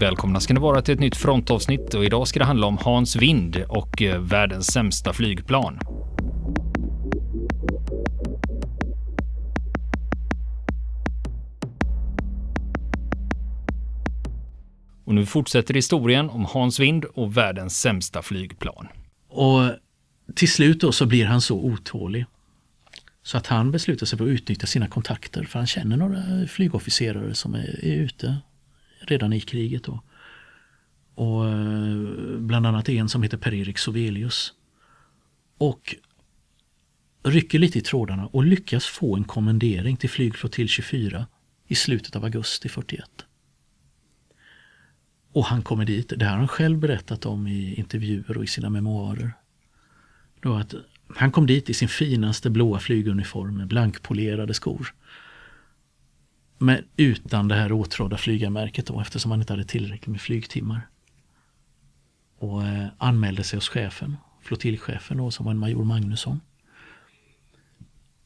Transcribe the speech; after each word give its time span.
välkomna 0.00 0.40
ska 0.40 0.54
ni 0.54 0.60
vara 0.60 0.82
till 0.82 0.94
ett 0.94 1.00
nytt 1.00 1.16
frontavsnitt 1.16 1.94
och 1.94 2.04
idag 2.04 2.28
ska 2.28 2.38
det 2.38 2.44
handla 2.44 2.66
om 2.66 2.78
Hans 2.78 3.16
Wind 3.16 3.64
och 3.68 4.02
eh, 4.02 4.20
världens 4.20 4.66
sämsta 4.66 5.12
flygplan. 5.12 5.78
Och 15.04 15.14
nu 15.14 15.26
fortsätter 15.26 15.74
historien 15.74 16.30
om 16.30 16.44
Hans 16.44 16.80
Wind 16.80 17.04
och 17.04 17.36
världens 17.36 17.80
sämsta 17.80 18.22
flygplan. 18.22 18.88
Och 19.28 19.70
till 20.34 20.52
slut 20.52 20.80
då 20.80 20.92
så 20.92 21.06
blir 21.06 21.26
han 21.26 21.40
så 21.40 21.56
otålig 21.56 22.24
så 23.22 23.36
att 23.36 23.46
han 23.46 23.70
beslutar 23.70 24.06
sig 24.06 24.18
för 24.18 24.24
att 24.24 24.30
utnyttja 24.30 24.66
sina 24.66 24.88
kontakter 24.88 25.44
för 25.44 25.58
han 25.58 25.66
känner 25.66 25.96
några 25.96 26.46
flygofficerare 26.46 27.34
som 27.34 27.54
är, 27.54 27.84
är 27.84 27.96
ute 27.96 28.36
redan 29.00 29.32
i 29.32 29.40
kriget. 29.40 29.84
Då. 29.84 30.02
Och 31.14 31.48
eh, 31.48 32.38
bland 32.38 32.66
annat 32.66 32.88
en 32.88 33.08
som 33.08 33.22
heter 33.22 33.36
Per-Erik 33.36 33.78
Sovelius. 33.78 34.52
Och 35.58 35.96
rycker 37.22 37.58
lite 37.58 37.78
i 37.78 37.82
trådarna 37.82 38.26
och 38.26 38.44
lyckas 38.44 38.86
få 38.86 39.16
en 39.16 39.24
kommendering 39.24 39.96
till 39.96 40.10
flygflottilj 40.10 40.68
24 40.68 41.26
i 41.66 41.74
slutet 41.74 42.16
av 42.16 42.24
augusti 42.24 42.68
41. 42.68 43.04
Och 45.32 45.44
han 45.44 45.62
kommer 45.62 45.84
dit, 45.84 46.12
det 46.16 46.24
har 46.24 46.36
han 46.36 46.48
själv 46.48 46.78
berättat 46.78 47.26
om 47.26 47.46
i 47.46 47.74
intervjuer 47.74 48.36
och 48.36 48.44
i 48.44 48.46
sina 48.46 48.70
memoarer. 48.70 49.32
Då 50.40 50.54
att 50.54 50.74
han 51.16 51.32
kom 51.32 51.46
dit 51.46 51.70
i 51.70 51.74
sin 51.74 51.88
finaste 51.88 52.50
blåa 52.50 52.78
flyguniform 52.78 53.56
med 53.56 53.66
blankpolerade 53.66 54.54
skor. 54.54 54.94
Men 56.62 56.84
utan 56.96 57.48
det 57.48 57.54
här 57.54 57.72
åtrådda 57.72 58.16
flygarmärket 58.16 58.86
då 58.86 59.00
eftersom 59.00 59.30
han 59.30 59.40
inte 59.40 59.52
hade 59.52 59.64
tillräckligt 59.64 60.06
med 60.06 60.20
flygtimmar. 60.20 60.88
Och 62.38 62.66
eh, 62.66 62.86
anmälde 62.98 63.44
sig 63.44 63.56
hos 63.56 63.68
chefen, 63.68 64.16
flottiljchefen 64.42 65.16
då 65.16 65.30
som 65.30 65.44
var 65.44 65.52
en 65.52 65.58
major 65.58 65.84
Magnusson. 65.84 66.40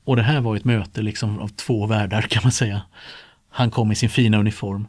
Och 0.04 0.16
det 0.16 0.22
här 0.22 0.40
var 0.40 0.56
ett 0.56 0.64
möte 0.64 1.02
liksom 1.02 1.38
av 1.38 1.48
två 1.48 1.86
världar 1.86 2.22
kan 2.22 2.42
man 2.42 2.52
säga. 2.52 2.82
Han 3.48 3.70
kom 3.70 3.92
i 3.92 3.94
sin 3.94 4.10
fina 4.10 4.38
uniform 4.38 4.86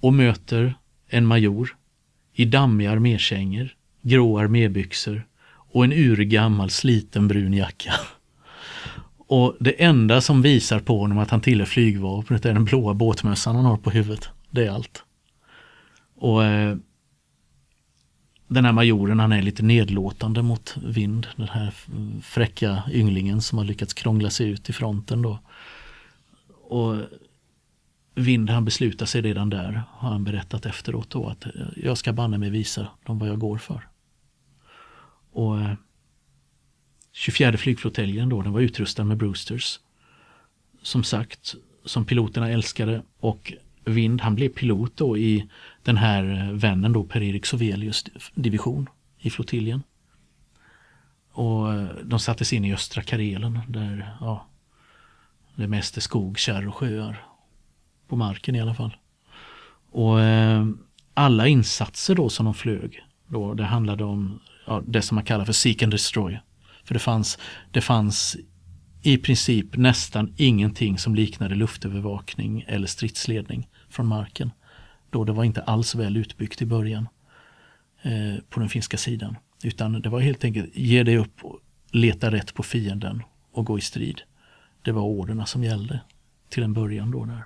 och 0.00 0.14
möter 0.14 0.74
en 1.08 1.26
major 1.26 1.76
i 2.32 2.44
dammiga 2.44 2.90
armékängor, 2.90 3.68
grå 4.02 4.38
armébyxor 4.38 5.26
och 5.48 5.84
en 5.84 5.92
urgammal 5.92 6.70
sliten 6.70 7.28
brun 7.28 7.54
jacka. 7.54 7.92
Och 9.26 9.56
det 9.60 9.84
enda 9.84 10.20
som 10.20 10.42
visar 10.42 10.80
på 10.80 10.98
honom 10.98 11.18
att 11.18 11.30
han 11.30 11.40
tillhör 11.40 11.66
flygvapnet 11.66 12.44
är 12.44 12.54
den 12.54 12.64
blåa 12.64 12.94
båtmössan 12.94 13.56
han 13.56 13.64
har 13.64 13.76
på 13.76 13.90
huvudet. 13.90 14.28
Det 14.50 14.66
är 14.66 14.70
allt. 14.70 15.02
Och 16.14 16.44
eh, 16.44 16.76
den 18.48 18.64
här 18.64 18.72
majoren 18.72 19.20
han 19.20 19.32
är 19.32 19.42
lite 19.42 19.62
nedlåtande 19.62 20.42
mot 20.42 20.76
Vind, 20.84 21.26
den 21.36 21.48
här 21.48 21.74
fräcka 22.22 22.82
ynglingen 22.92 23.42
som 23.42 23.58
har 23.58 23.64
lyckats 23.64 23.94
krångla 23.94 24.30
sig 24.30 24.48
ut 24.48 24.70
i 24.70 24.72
fronten 24.72 25.22
då. 25.22 25.38
Och 26.68 26.96
Vind 28.18 28.50
han 28.50 28.64
beslutar 28.64 29.06
sig 29.06 29.22
redan 29.22 29.50
där, 29.50 29.82
har 29.90 30.10
han 30.10 30.24
berättat 30.24 30.66
efteråt 30.66 31.10
då, 31.10 31.28
att 31.28 31.46
eh, 31.46 31.52
jag 31.76 31.98
ska 31.98 32.12
banne 32.12 32.38
mig 32.38 32.50
visa 32.50 32.86
dem 33.04 33.18
vad 33.18 33.28
jag 33.28 33.38
går 33.38 33.58
för. 33.58 33.88
Och 35.32 35.60
eh, 35.60 35.72
24 37.18 37.56
flygflottiljen 37.56 38.28
då, 38.28 38.42
den 38.42 38.52
var 38.52 38.60
utrustad 38.60 39.04
med 39.04 39.16
Brewsters. 39.16 39.80
Som 40.82 41.04
sagt, 41.04 41.54
som 41.84 42.04
piloterna 42.04 42.50
älskade 42.50 43.02
och 43.20 43.52
Vind 43.84 44.20
han 44.20 44.34
blev 44.34 44.48
pilot 44.48 44.96
då 44.96 45.16
i 45.16 45.48
den 45.82 45.96
här 45.96 46.24
eh, 46.24 46.52
vännen 46.52 46.92
då 46.92 47.04
Per-Erik 47.04 47.46
Sovelius 47.46 48.04
division 48.34 48.88
i 49.18 49.30
flottiljen. 49.30 49.82
Och 51.32 51.74
eh, 51.74 51.88
de 52.04 52.18
sattes 52.18 52.52
in 52.52 52.64
i 52.64 52.74
östra 52.74 53.02
Karelen 53.02 53.60
där 53.68 54.16
ja, 54.20 54.46
det 55.54 55.68
mest 55.68 55.96
är 55.96 56.00
skog, 56.00 56.38
kärr 56.38 56.68
och 56.68 56.74
sjöar. 56.74 57.26
På 58.08 58.16
marken 58.16 58.54
i 58.54 58.60
alla 58.60 58.74
fall. 58.74 58.96
Och 59.90 60.20
eh, 60.20 60.66
alla 61.14 61.48
insatser 61.48 62.14
då 62.14 62.28
som 62.28 62.44
de 62.44 62.54
flög, 62.54 63.04
då, 63.26 63.54
det 63.54 63.64
handlade 63.64 64.04
om 64.04 64.40
ja, 64.66 64.82
det 64.86 65.02
som 65.02 65.14
man 65.14 65.24
kallar 65.24 65.44
för 65.44 65.52
seek 65.52 65.82
and 65.82 65.92
destroy. 65.92 66.40
För 66.86 66.94
det 66.94 67.00
fanns, 67.00 67.38
det 67.70 67.80
fanns 67.80 68.36
i 69.02 69.18
princip 69.18 69.76
nästan 69.76 70.34
ingenting 70.36 70.98
som 70.98 71.14
liknade 71.14 71.54
luftövervakning 71.54 72.64
eller 72.68 72.86
stridsledning 72.86 73.68
från 73.88 74.06
marken. 74.06 74.50
Då 75.10 75.24
det 75.24 75.32
var 75.32 75.44
inte 75.44 75.62
alls 75.62 75.94
väl 75.94 76.16
utbyggt 76.16 76.62
i 76.62 76.66
början 76.66 77.08
eh, 78.02 78.42
på 78.48 78.60
den 78.60 78.68
finska 78.68 78.96
sidan. 78.96 79.36
Utan 79.64 80.02
det 80.02 80.08
var 80.08 80.20
helt 80.20 80.44
enkelt 80.44 80.76
ge 80.76 81.02
dig 81.02 81.16
upp, 81.16 81.44
och 81.44 81.60
leta 81.90 82.30
rätt 82.30 82.54
på 82.54 82.62
fienden 82.62 83.22
och 83.52 83.64
gå 83.64 83.78
i 83.78 83.80
strid. 83.80 84.22
Det 84.82 84.92
var 84.92 85.02
orderna 85.02 85.46
som 85.46 85.64
gällde 85.64 86.00
till 86.48 86.62
en 86.62 86.72
början 86.72 87.10
då 87.10 87.24
där. 87.24 87.44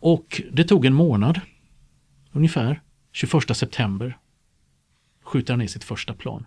Och 0.00 0.42
det 0.52 0.64
tog 0.64 0.84
en 0.84 0.94
månad 0.94 1.40
ungefär, 2.32 2.80
21 3.12 3.56
september 3.56 4.18
skjuter 5.22 5.52
han 5.52 5.58
ner 5.58 5.66
sitt 5.66 5.84
första 5.84 6.14
plan. 6.14 6.46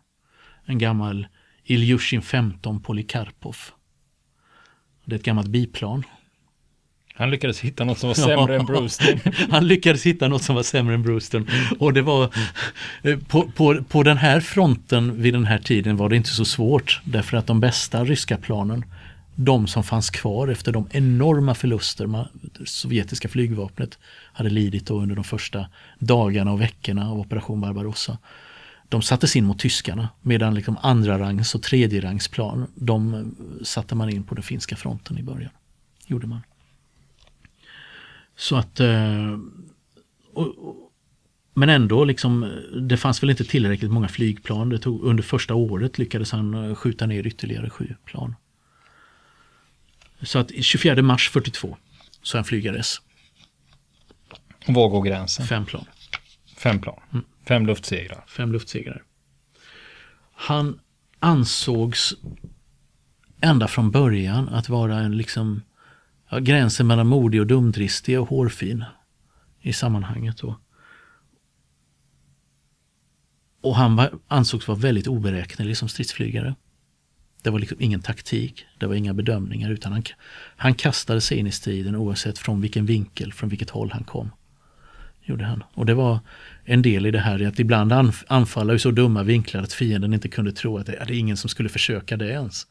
En 0.69 0.77
gammal 0.77 1.27
Ilyushin 1.63 2.21
15 2.21 2.79
Polikarpov. 2.81 3.57
Det 5.05 5.15
är 5.15 5.19
ett 5.19 5.25
gammalt 5.25 5.47
biplan. 5.47 6.03
Han 7.13 7.31
lyckades 7.31 7.59
hitta 7.59 7.83
något 7.83 7.97
som 7.97 8.07
var 8.07 8.13
sämre 8.27 8.55
än 8.55 8.65
Brewston. 8.65 9.19
han 9.51 9.67
lyckades 9.67 10.05
hitta 10.05 10.27
något 10.27 10.43
som 10.43 10.55
var 10.55 10.63
sämre 10.63 10.93
än 10.93 11.03
Brewston. 11.03 11.47
Och 11.79 11.93
det 11.93 12.01
var 12.01 12.29
eh, 13.03 13.19
på, 13.19 13.51
på, 13.51 13.83
på 13.83 14.03
den 14.03 14.17
här 14.17 14.39
fronten 14.39 15.21
vid 15.21 15.33
den 15.33 15.45
här 15.45 15.59
tiden 15.59 15.97
var 15.97 16.09
det 16.09 16.15
inte 16.15 16.29
så 16.29 16.45
svårt. 16.45 17.01
Därför 17.03 17.37
att 17.37 17.47
de 17.47 17.59
bästa 17.59 18.05
ryska 18.05 18.37
planen, 18.37 18.85
de 19.35 19.67
som 19.67 19.83
fanns 19.83 20.09
kvar 20.09 20.47
efter 20.47 20.71
de 20.71 20.87
enorma 20.91 21.55
förluster 21.55 22.25
det 22.41 22.65
sovjetiska 22.65 23.29
flygvapnet 23.29 23.99
hade 24.33 24.49
lidit 24.49 24.89
under 24.89 25.15
de 25.15 25.23
första 25.23 25.65
dagarna 25.99 26.51
och 26.51 26.61
veckorna 26.61 27.11
av 27.11 27.19
operation 27.19 27.61
Barbarossa 27.61 28.17
de 28.89 29.01
sattes 29.01 29.35
in 29.35 29.45
mot 29.45 29.59
tyskarna 29.59 30.09
medan 30.21 30.55
liksom 30.55 30.77
andra 30.81 31.19
rangs 31.19 31.55
och 31.55 31.63
tredje 31.63 32.01
rangs 32.01 32.27
plan 32.27 32.67
de 32.75 33.35
satte 33.63 33.95
man 33.95 34.09
in 34.09 34.23
på 34.23 34.35
den 34.35 34.43
finska 34.43 34.75
fronten 34.75 35.17
i 35.17 35.23
början. 35.23 35.51
Gjorde 36.07 36.27
man. 36.27 36.41
Så 38.35 38.55
att 38.55 38.79
eh, 38.79 39.37
och, 40.33 40.75
men 41.53 41.69
ändå, 41.69 42.03
liksom, 42.03 42.61
det 42.81 42.97
fanns 42.97 43.23
väl 43.23 43.29
inte 43.29 43.43
tillräckligt 43.43 43.91
många 43.91 44.07
flygplan. 44.07 44.69
Det 44.69 44.79
tog, 44.79 45.03
under 45.03 45.23
första 45.23 45.55
året 45.55 45.97
lyckades 45.97 46.31
han 46.31 46.53
eh, 46.53 46.75
skjuta 46.75 47.05
ner 47.05 47.27
ytterligare 47.27 47.69
sju 47.69 47.95
plan. 48.05 48.35
Så 50.21 50.39
att 50.39 50.51
24 50.61 51.01
mars 51.01 51.29
42 51.29 51.77
så 52.21 52.37
han 52.37 52.45
flygades. 52.45 53.01
Var 54.67 54.89
går 54.89 55.01
gränsen? 55.01 55.47
Fem 55.47 55.65
plan. 55.65 55.85
Fem 56.57 56.81
plan. 56.81 56.99
Mm. 57.13 57.25
Fem 57.47 57.65
luftsegrar. 57.65 58.23
Fem 58.27 58.51
luftsegrar. 58.51 59.03
Han 60.31 60.79
ansågs 61.19 62.13
ända 63.41 63.67
från 63.67 63.91
början 63.91 64.49
att 64.49 64.69
vara 64.69 64.99
en 64.99 65.17
liksom 65.17 65.61
ja, 66.29 66.39
gränsen 66.39 66.87
mellan 66.87 67.07
modig 67.07 67.41
och 67.41 67.47
dumdristig 67.47 68.19
och 68.19 68.29
hårfin 68.29 68.85
i 69.61 69.73
sammanhanget. 69.73 70.37
Då. 70.37 70.59
Och 73.61 73.75
han 73.75 73.95
var, 73.95 74.19
ansågs 74.27 74.67
vara 74.67 74.77
väldigt 74.77 75.07
oberäknelig 75.07 75.77
som 75.77 75.89
stridsflygare. 75.89 76.55
Det 77.41 77.49
var 77.49 77.59
liksom 77.59 77.81
ingen 77.81 78.01
taktik, 78.01 78.65
det 78.79 78.87
var 78.87 78.95
inga 78.95 79.13
bedömningar 79.13 79.69
utan 79.69 79.93
han, 79.93 80.03
han 80.57 80.73
kastade 80.73 81.21
sig 81.21 81.37
in 81.37 81.47
i 81.47 81.51
striden 81.51 81.95
oavsett 81.95 82.37
från 82.37 82.61
vilken 82.61 82.85
vinkel, 82.85 83.33
från 83.33 83.49
vilket 83.49 83.69
håll 83.69 83.91
han 83.91 84.03
kom. 84.03 84.31
Gjorde 85.27 85.45
han. 85.45 85.63
Och 85.73 85.85
det 85.85 85.93
var 85.93 86.19
en 86.65 86.81
del 86.81 87.05
i 87.05 87.11
det 87.11 87.19
här 87.19 87.47
att 87.47 87.59
ibland 87.59 87.93
anfalla 88.27 88.73
i 88.73 88.79
så 88.79 88.91
dumma 88.91 89.23
vinklar 89.23 89.61
att 89.61 89.73
fienden 89.73 90.13
inte 90.13 90.29
kunde 90.29 90.51
tro 90.51 90.77
att 90.77 90.85
det, 90.85 90.95
är 90.95 91.11
ingen 91.11 91.37
som 91.37 91.49
skulle 91.49 91.69
försöka 91.69 92.17
det 92.17 92.29
ens. 92.29 92.67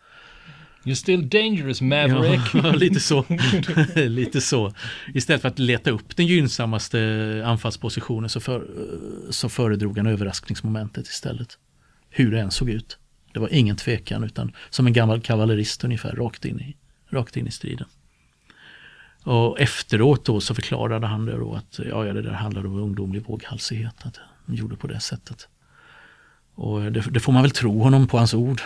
You're 0.85 0.95
still 0.95 1.29
dangerous 1.29 1.81
Maverick. 1.81 2.41
Ja, 2.55 2.73
lite 2.77 3.01
så. 3.01 3.25
lite 3.95 4.41
så. 4.41 4.73
Istället 5.15 5.43
för 5.43 5.49
att 5.49 5.59
leta 5.59 5.91
upp 5.91 6.17
den 6.17 6.27
gynnsammaste 6.27 7.43
anfallspositionen 7.47 8.31
så, 8.31 8.41
för, 8.41 8.67
så 9.31 9.49
föredrog 9.49 9.97
han 9.99 10.07
överraskningsmomentet 10.07 11.07
istället. 11.07 11.59
Hur 12.11 12.31
det 12.31 12.41
än 12.41 12.51
såg 12.51 12.71
ut. 12.71 12.99
Det 13.33 13.41
var 13.41 13.49
ingen 13.53 13.77
tvekan 13.77 14.25
utan 14.25 14.53
som 14.71 14.87
en 14.87 14.93
gammal 14.93 15.21
kavallerist 15.21 15.85
ungefär 15.85 16.13
rakt 16.13 16.45
in 16.45 16.61
i, 16.61 16.77
rakt 17.11 17.37
in 17.37 17.47
i 17.47 17.51
striden. 17.51 17.87
Och 19.27 19.61
efteråt 19.61 20.25
då 20.25 20.41
så 20.41 20.55
förklarade 20.55 21.07
han 21.07 21.27
det 21.27 21.37
då 21.37 21.55
att 21.55 21.81
ja, 21.91 22.03
det 22.03 22.23
där 22.23 22.31
handlade 22.31 22.69
om 22.69 22.79
ungdomlig 22.79 23.25
våghalsighet. 23.27 23.95
Att 24.03 24.21
han 24.47 24.55
gjorde 24.55 24.77
på 24.77 24.87
det 24.87 25.01
sättet. 25.01 25.49
Och 26.55 26.93
det, 26.93 27.01
det, 27.11 27.21
får 27.21 27.33
man 27.33 27.43
väl 27.43 27.51
tro 27.51 27.83
honom 27.83 28.09
på 28.09 28.19
hans 28.19 28.35
ord. 28.35 28.61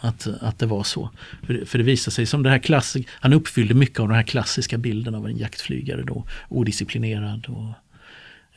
Att, 0.00 0.26
att 0.40 0.58
det 0.58 0.66
var 0.66 0.82
så. 0.82 1.10
För, 1.42 1.64
för 1.64 1.78
det 1.78 1.84
visade 1.84 2.14
sig 2.14 2.26
som 2.26 2.42
det 2.42 2.50
här 2.50 2.58
klassik, 2.58 3.08
han 3.10 3.32
uppfyllde 3.32 3.74
mycket 3.74 4.00
av 4.00 4.08
den 4.08 4.16
här 4.16 4.22
klassiska 4.22 4.78
bilden 4.78 5.14
av 5.14 5.26
en 5.26 5.36
jaktflygare 5.36 6.02
då. 6.02 6.24
Odisciplinerad 6.48 7.46
och 7.46 7.72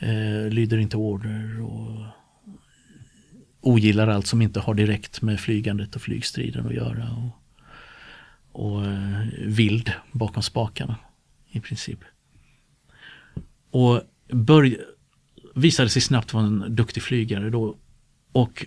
eh, 0.08 0.50
lyder 0.50 0.78
inte 0.78 0.98
order 0.98 1.62
och 1.62 2.06
ogillar 3.62 4.08
allt 4.08 4.28
som 4.28 4.42
inte 4.42 4.60
har 4.60 4.74
direkt 4.74 5.22
med 5.22 5.40
flygandet 5.40 5.96
och 5.96 6.02
flygstriden 6.02 6.68
att 6.68 6.74
göra. 6.74 7.10
Och, 7.12 7.32
och 8.68 8.86
eh, 8.86 9.26
vild 9.46 9.92
bakom 10.12 10.44
spakarna 10.44 10.96
i 11.52 11.60
princip. 11.60 12.00
Och 13.72 14.02
börj 14.28 14.78
visade 15.56 15.90
sig 15.90 16.02
snabbt 16.02 16.34
vara 16.34 16.46
en 16.46 16.76
duktig 16.76 17.04
flygare 17.04 17.50
då. 17.50 17.78
Och 18.32 18.66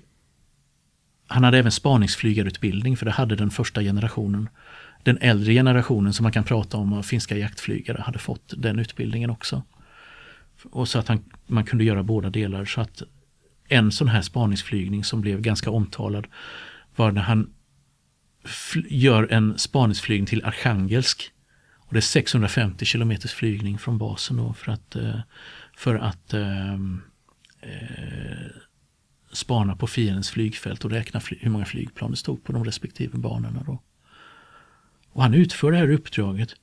han 1.27 1.45
hade 1.45 1.59
även 1.59 1.73
spaningsflygarutbildning 1.73 2.97
för 2.97 3.07
det 3.07 3.13
hade 3.13 3.37
den 3.37 3.51
första 3.51 3.83
generationen. 3.83 4.49
Den 5.03 5.19
äldre 5.19 5.53
generationen 5.53 6.13
som 6.13 6.23
man 6.23 6.33
kan 6.33 6.45
prata 6.45 6.77
om 6.77 6.93
av 6.93 7.03
finska 7.03 7.37
jaktflygare 7.37 8.03
hade 8.03 8.19
fått 8.19 8.55
den 8.57 8.79
utbildningen 8.79 9.31
också. 9.31 9.63
Och 10.71 10.89
så 10.89 10.99
att 10.99 11.09
han, 11.09 11.25
man 11.47 11.65
kunde 11.65 11.85
göra 11.85 12.03
båda 12.03 12.31
delar. 12.31 12.65
Så 12.65 12.81
att 12.81 13.03
en 13.69 13.93
sån 13.93 14.09
här 14.09 14.23
spaningsflygning 14.23 15.05
som 15.05 15.21
blev 15.21 15.41
ganska 15.41 15.71
omtalad 15.71 16.27
var 16.97 17.13
när 17.13 17.23
han 17.23 17.51
gör 18.89 19.33
en 19.33 19.59
spaningsflygning 19.59 20.27
till 20.27 20.45
Arkhangelsk. 20.45 21.31
Och 21.87 21.93
det 21.93 21.99
är 21.99 22.01
650 22.01 22.85
kilometers 22.85 23.33
flygning 23.33 23.79
från 23.79 23.99
basen 23.99 24.37
då 24.37 24.53
för 24.53 24.73
att, 24.73 24.97
eh, 24.97 25.21
för 25.77 25.95
att 25.95 26.35
ehm, 26.35 27.03
eh, 27.61 28.51
spana 29.33 29.77
på 29.77 29.87
fiendens 29.87 30.31
flygfält 30.31 30.85
och 30.85 30.91
räkna 30.91 31.21
fly 31.21 31.39
hur 31.41 31.51
många 31.51 31.65
flygplan 31.65 32.11
det 32.11 32.17
stod 32.17 32.45
på 32.45 32.53
de 32.53 32.65
respektive 32.65 33.19
banorna. 33.19 33.63
Då. 33.67 33.83
Och 35.09 35.23
han 35.23 35.35
utför 35.35 35.73
det 35.73 35.79
här 35.79 35.91
uppdraget 35.91 36.55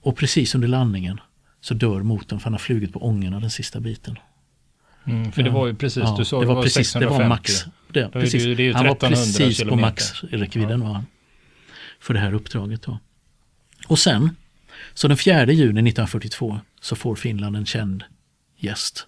och 0.00 0.16
precis 0.16 0.54
under 0.54 0.68
landningen 0.68 1.20
så 1.60 1.74
dör 1.74 2.02
motorn 2.02 2.40
för 2.40 2.44
han 2.44 2.52
har 2.52 2.58
flugit 2.58 2.92
på 2.92 3.06
ångorna 3.06 3.40
den 3.40 3.50
sista 3.50 3.80
biten. 3.80 4.18
Mm, 5.04 5.32
för 5.32 5.42
det 5.42 5.50
var 5.50 5.66
ju 5.66 5.74
precis, 5.74 6.02
ja, 6.02 6.14
du 6.18 6.24
sa 6.24 6.40
det 6.40 6.46
var, 6.46 6.54
det 6.54 6.56
var 6.56 6.62
precis, 6.62 6.90
650. 6.90 7.16
Det 7.16 7.22
var 7.22 7.28
max. 7.28 7.64
Det, 7.92 8.08
precis. 8.08 8.44
Det, 8.44 8.54
det 8.54 8.72
han 8.72 8.86
var 8.86 8.94
precis 8.94 9.64
på 9.64 9.76
maxräckvidden 9.76 10.80
ja. 10.80 10.86
var 10.86 10.94
han. 10.94 11.06
För 12.00 12.14
det 12.14 12.20
här 12.20 12.34
uppdraget 12.34 12.82
då. 12.82 12.98
Och 13.86 13.98
sen, 13.98 14.36
så 14.94 15.08
den 15.08 15.16
4 15.16 15.52
juni 15.52 15.68
1942 15.68 16.60
så 16.80 16.96
får 16.96 17.16
Finland 17.16 17.56
en 17.56 17.66
känd 17.66 18.04
gäst 18.56 19.06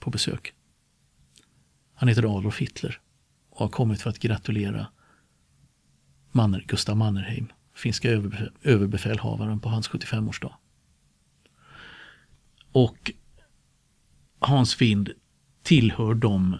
på 0.00 0.10
besök. 0.10 0.52
Han 1.94 2.08
heter 2.08 2.38
Adolf 2.38 2.58
Hitler 2.58 3.00
och 3.50 3.58
har 3.58 3.68
kommit 3.68 4.02
för 4.02 4.10
att 4.10 4.18
gratulera 4.18 4.86
Manner, 6.32 6.64
Gustav 6.68 6.96
Mannerheim, 6.96 7.52
finska 7.74 8.10
överbefälhavaren 8.62 9.60
på 9.60 9.68
hans 9.68 9.90
75-årsdag. 9.90 10.54
Och 12.72 13.12
Hans 14.38 14.74
Find 14.74 15.10
tillhör 15.62 16.14
de 16.14 16.58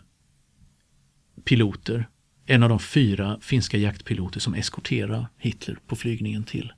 piloter, 1.44 2.08
en 2.46 2.62
av 2.62 2.68
de 2.68 2.78
fyra 2.78 3.38
finska 3.40 3.76
jaktpiloter 3.76 4.40
som 4.40 4.54
eskorterar 4.54 5.28
Hitler 5.36 5.78
på 5.86 5.96
flygningen 5.96 6.44
till, 6.44 6.72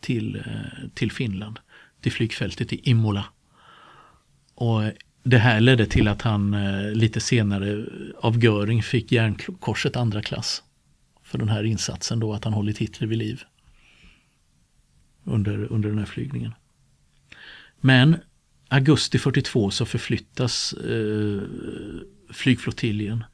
till, 0.00 0.36
eh, 0.36 0.88
till 0.94 1.12
Finland, 1.12 1.58
till 2.00 2.12
flygfältet 2.12 2.72
i 2.72 2.90
Imola. 2.90 3.24
Och 4.54 4.82
det 5.22 5.38
här 5.38 5.60
ledde 5.60 5.86
till 5.86 6.08
att 6.08 6.22
han 6.22 6.54
eh, 6.54 6.92
lite 6.92 7.20
senare 7.20 7.86
av 8.18 8.44
Göring 8.44 8.82
fick 8.82 9.12
järnkorset 9.12 9.96
andra 9.96 10.22
klass 10.22 10.62
för 11.22 11.38
den 11.38 11.48
här 11.48 11.64
insatsen 11.64 12.20
då 12.20 12.32
att 12.32 12.44
han 12.44 12.52
hållit 12.52 12.78
Hitler 12.78 13.08
vid 13.08 13.18
liv 13.18 13.42
under, 15.24 15.72
under 15.72 15.88
den 15.88 15.98
här 15.98 16.06
flygningen. 16.06 16.54
Men 17.80 18.16
augusti 18.68 19.18
42 19.18 19.70
så 19.70 19.86
förflyttas 19.86 20.72
eh, 20.72 21.42
flygflottiljen 22.32 23.24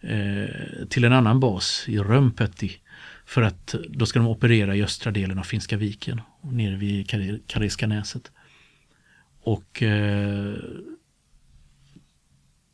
eh, 0.00 0.86
till 0.88 1.04
en 1.04 1.12
annan 1.12 1.40
bas 1.40 1.84
i 1.88 1.98
Römpetti. 1.98 2.81
För 3.32 3.42
att 3.42 3.74
då 3.88 4.06
ska 4.06 4.18
de 4.18 4.28
operera 4.28 4.76
i 4.76 4.82
östra 4.82 5.12
delen 5.12 5.38
av 5.38 5.42
Finska 5.42 5.76
viken, 5.76 6.20
nere 6.40 6.76
vid 6.76 7.10
Karelska 7.46 7.86
näset. 7.86 8.32
Och 9.42 9.82
eh, 9.82 10.54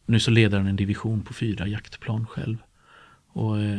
nu 0.06 0.20
så 0.20 0.30
leder 0.30 0.58
han 0.58 0.66
en 0.66 0.76
division 0.76 1.22
på 1.22 1.34
fyra 1.34 1.66
jaktplan 1.66 2.26
själv. 2.26 2.56
Och 3.28 3.60
eh, 3.60 3.78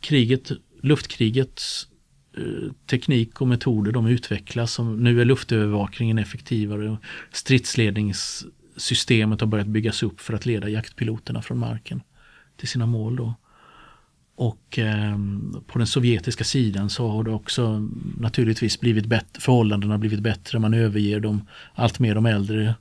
kriget, 0.00 0.50
luftkrigets 0.80 1.88
Eh, 2.36 2.72
teknik 2.86 3.40
och 3.40 3.48
metoder 3.48 3.92
de 3.92 4.06
utvecklas. 4.06 4.72
Som, 4.72 5.02
nu 5.02 5.20
är 5.20 5.24
luftövervakningen 5.24 6.18
effektivare. 6.18 6.96
Stridsledningssystemet 7.32 9.40
har 9.40 9.48
börjat 9.48 9.66
byggas 9.66 10.02
upp 10.02 10.20
för 10.20 10.34
att 10.34 10.46
leda 10.46 10.68
jaktpiloterna 10.68 11.42
från 11.42 11.58
marken 11.58 12.02
till 12.56 12.68
sina 12.68 12.86
mål. 12.86 13.16
Då. 13.16 13.34
Och 14.34 14.78
eh, 14.78 15.18
på 15.66 15.78
den 15.78 15.86
sovjetiska 15.86 16.44
sidan 16.44 16.90
så 16.90 17.08
har 17.08 17.24
det 17.24 17.30
också 17.30 17.88
naturligtvis 18.18 18.80
blivit 18.80 19.06
bättre, 19.06 19.40
förhållandena 19.40 19.98
blivit 19.98 20.20
bättre. 20.20 20.58
Man 20.58 20.74
överger 20.74 21.20
de 21.20 21.48
allt 21.74 21.98
mer 21.98 22.14
de 22.14 22.26
äldre 22.26 22.74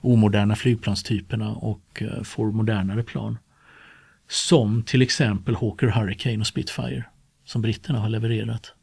omoderna 0.00 0.56
flygplanstyperna 0.56 1.50
och 1.50 2.02
eh, 2.02 2.22
får 2.22 2.52
modernare 2.52 3.02
plan. 3.02 3.38
Som 4.28 4.82
till 4.82 5.02
exempel 5.02 5.54
Hawker 5.54 5.86
Hurricane 5.86 6.38
och 6.38 6.46
Spitfire 6.46 7.04
som 7.44 7.62
britterna 7.62 7.98
har 7.98 8.08
levererat 8.08 8.74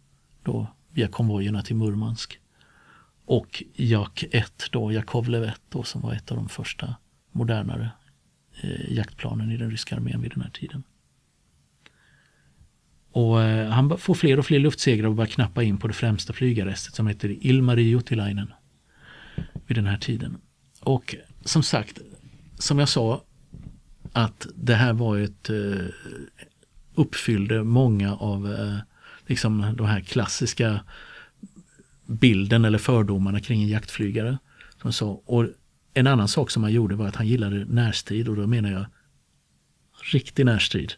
då 0.43 0.67
via 0.91 1.07
konvojerna 1.07 1.61
till 1.61 1.75
Murmansk. 1.75 2.39
Och 3.25 3.63
Jak 3.75 4.23
1 4.31 4.63
då, 4.71 4.91
Jakovlev 4.91 5.43
1 5.43 5.61
då, 5.69 5.83
som 5.83 6.01
var 6.01 6.13
ett 6.13 6.31
av 6.31 6.37
de 6.37 6.49
första 6.49 6.95
modernare 7.31 7.89
eh, 8.61 8.93
jaktplanen 8.93 9.51
i 9.51 9.57
den 9.57 9.71
ryska 9.71 9.95
armén 9.95 10.21
vid 10.21 10.31
den 10.31 10.41
här 10.41 10.49
tiden. 10.49 10.83
Och 13.17 13.41
eh, 13.41 13.69
han 13.69 13.97
får 13.97 14.13
fler 14.13 14.39
och 14.39 14.45
fler 14.45 14.59
luftsegrar 14.59 15.07
och 15.07 15.15
börjar 15.15 15.27
knappa 15.29 15.63
in 15.63 15.77
på 15.77 15.87
det 15.87 15.93
främsta 15.93 16.33
flygarrestet 16.33 16.95
som 16.95 17.07
heter 17.07 17.45
Ilmari 17.45 17.81
Jutilainen 17.81 18.53
vid 19.67 19.77
den 19.77 19.85
här 19.85 19.97
tiden. 19.97 20.37
Och 20.79 21.15
som 21.45 21.63
sagt, 21.63 21.99
som 22.59 22.79
jag 22.79 22.89
sa, 22.89 23.23
att 24.13 24.47
det 24.55 24.75
här 24.75 24.93
var 24.93 25.17
ett 25.17 25.49
eh, 25.49 25.85
uppfyllde 26.95 27.63
många 27.63 28.15
av 28.15 28.53
eh, 28.53 28.77
liksom 29.27 29.73
de 29.77 29.87
här 29.87 30.01
klassiska 30.01 30.79
bilden 32.05 32.65
eller 32.65 32.77
fördomarna 32.77 33.39
kring 33.39 33.61
en 33.61 33.67
jaktflygare. 33.67 34.37
Som 34.81 34.93
sa. 34.93 35.21
Och 35.25 35.47
en 35.93 36.07
annan 36.07 36.27
sak 36.27 36.51
som 36.51 36.63
han 36.63 36.71
gjorde 36.71 36.95
var 36.95 37.07
att 37.07 37.15
han 37.15 37.27
gillade 37.27 37.65
närstrid 37.65 38.29
och 38.29 38.35
då 38.35 38.47
menar 38.47 38.71
jag 38.71 38.85
riktig 40.11 40.45
närstrid. 40.45 40.93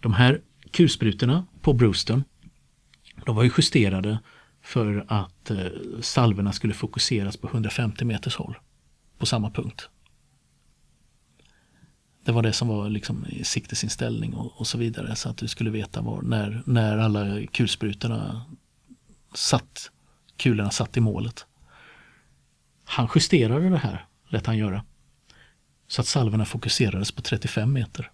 De 0.00 0.12
här 0.12 0.40
kulsprutorna 0.72 1.46
på 1.60 1.72
Brewston 1.72 2.24
de 3.26 3.36
var 3.36 3.42
ju 3.42 3.50
justerade 3.58 4.18
för 4.62 5.04
att 5.08 5.50
eh, 5.50 5.66
salverna 6.00 6.52
skulle 6.52 6.74
fokuseras 6.74 7.36
på 7.36 7.48
150 7.48 8.04
meters 8.04 8.36
håll 8.36 8.58
på 9.18 9.26
samma 9.26 9.50
punkt. 9.50 9.88
Det 12.24 12.32
var 12.32 12.42
det 12.42 12.52
som 12.52 12.68
var 12.68 12.88
liksom 12.88 13.26
siktesinställning 13.42 14.34
och, 14.34 14.60
och 14.60 14.66
så 14.66 14.78
vidare 14.78 15.16
så 15.16 15.28
att 15.28 15.36
du 15.36 15.48
skulle 15.48 15.70
veta 15.70 16.00
var, 16.00 16.22
när, 16.22 16.62
när 16.66 16.98
alla 16.98 17.46
kulsprutorna 17.46 18.44
satt, 19.34 19.90
kulorna 20.36 20.70
satt 20.70 20.96
i 20.96 21.00
målet. 21.00 21.46
Han 22.84 23.08
justerade 23.14 23.68
det 23.68 23.78
här, 23.78 24.06
lät 24.28 24.46
han 24.46 24.58
göra. 24.58 24.84
Så 25.88 26.00
att 26.00 26.06
salvorna 26.06 26.44
fokuserades 26.44 27.12
på 27.12 27.22
35 27.22 27.72
meter. 27.72 28.10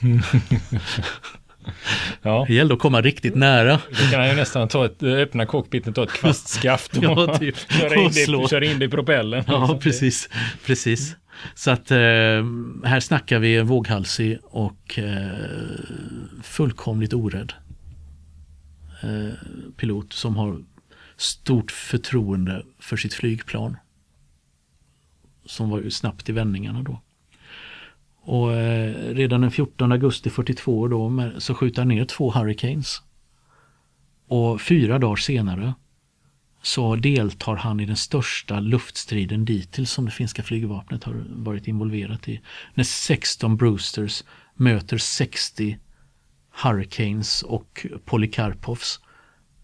Ja. 2.22 2.44
Det 2.48 2.54
gällde 2.54 2.74
att 2.74 2.80
komma 2.80 3.00
riktigt 3.00 3.34
nära. 3.34 3.80
Då 3.90 4.10
kan 4.10 4.20
han 4.20 4.28
ju 4.28 4.36
nästan 4.36 4.68
ta 4.68 4.84
ett, 4.86 5.02
öppna 5.02 5.46
cockpiten, 5.46 5.92
ta 5.94 6.02
ett 6.02 6.12
kvastskaft 6.12 6.96
och 6.96 7.04
ja, 7.04 7.38
typ. 7.38 7.56
köra, 7.70 7.94
in 7.94 8.10
det, 8.10 8.48
köra 8.50 8.64
in 8.64 8.78
det 8.78 8.84
i 8.84 8.88
propellen. 8.88 9.44
Ja, 9.46 9.78
precis. 9.82 10.28
precis. 10.66 11.16
Så 11.54 11.70
att 11.70 11.90
eh, 11.90 11.96
här 12.84 13.00
snackar 13.00 13.38
vi 13.38 13.60
våghalsig 13.60 14.38
och 14.42 14.98
eh, 14.98 15.30
fullkomligt 16.42 17.12
orädd 17.12 17.52
eh, 19.02 19.34
pilot 19.76 20.12
som 20.12 20.36
har 20.36 20.62
stort 21.16 21.70
förtroende 21.70 22.62
för 22.78 22.96
sitt 22.96 23.14
flygplan. 23.14 23.76
Som 25.44 25.70
var 25.70 25.80
ju 25.80 25.90
snabbt 25.90 26.28
i 26.28 26.32
vändningarna 26.32 26.82
då. 26.82 27.00
Och 28.26 28.52
eh, 28.52 29.14
redan 29.14 29.40
den 29.40 29.50
14 29.50 29.92
augusti 29.92 30.30
42 30.30 30.88
då 30.88 31.08
med, 31.08 31.42
så 31.42 31.54
skjuter 31.54 31.80
han 31.80 31.88
ner 31.88 32.04
två 32.04 32.30
Hurricanes. 32.30 33.02
Och 34.28 34.60
fyra 34.60 34.98
dagar 34.98 35.16
senare 35.16 35.74
så 36.62 36.96
deltar 36.96 37.56
han 37.56 37.80
i 37.80 37.86
den 37.86 37.96
största 37.96 38.60
luftstriden 38.60 39.44
dittills 39.44 39.90
som 39.90 40.04
det 40.04 40.10
finska 40.10 40.42
flygvapnet 40.42 41.04
har 41.04 41.24
varit 41.28 41.68
involverat 41.68 42.28
i. 42.28 42.40
När 42.74 42.84
16 42.84 43.56
Brewsters 43.56 44.24
möter 44.54 44.98
60 44.98 45.78
Hurricanes 46.62 47.42
och 47.42 47.86
Polikarpovs 48.04 49.00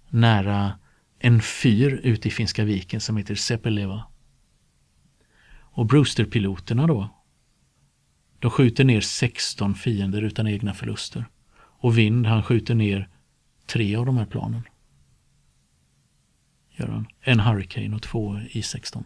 nära 0.09 0.73
en 1.19 1.43
fyr 1.43 2.01
ute 2.03 2.29
i 2.29 2.31
Finska 2.31 2.65
viken 2.65 3.01
som 3.01 3.17
heter 3.17 3.35
Sepeleva. 3.35 4.05
Och 5.61 5.87
Brewster-piloterna 5.87 6.87
då, 6.87 7.22
de 8.43 8.51
skjuter 8.51 8.85
ner 8.85 9.01
16 9.01 9.75
fiender 9.75 10.23
utan 10.23 10.47
egna 10.47 10.75
förluster. 10.75 11.25
Och 11.55 11.99
Vind, 11.99 12.27
han 12.27 12.43
skjuter 12.43 12.75
ner 12.75 13.09
tre 13.67 13.97
av 13.97 14.07
de 14.07 14.17
här 14.17 14.27
planen. 14.27 14.63
Gör 16.71 16.89
han. 16.89 17.07
En 17.21 17.41
Hurricane 17.41 17.97
och 17.97 18.03
två 18.03 18.39
I-16. 18.51 19.05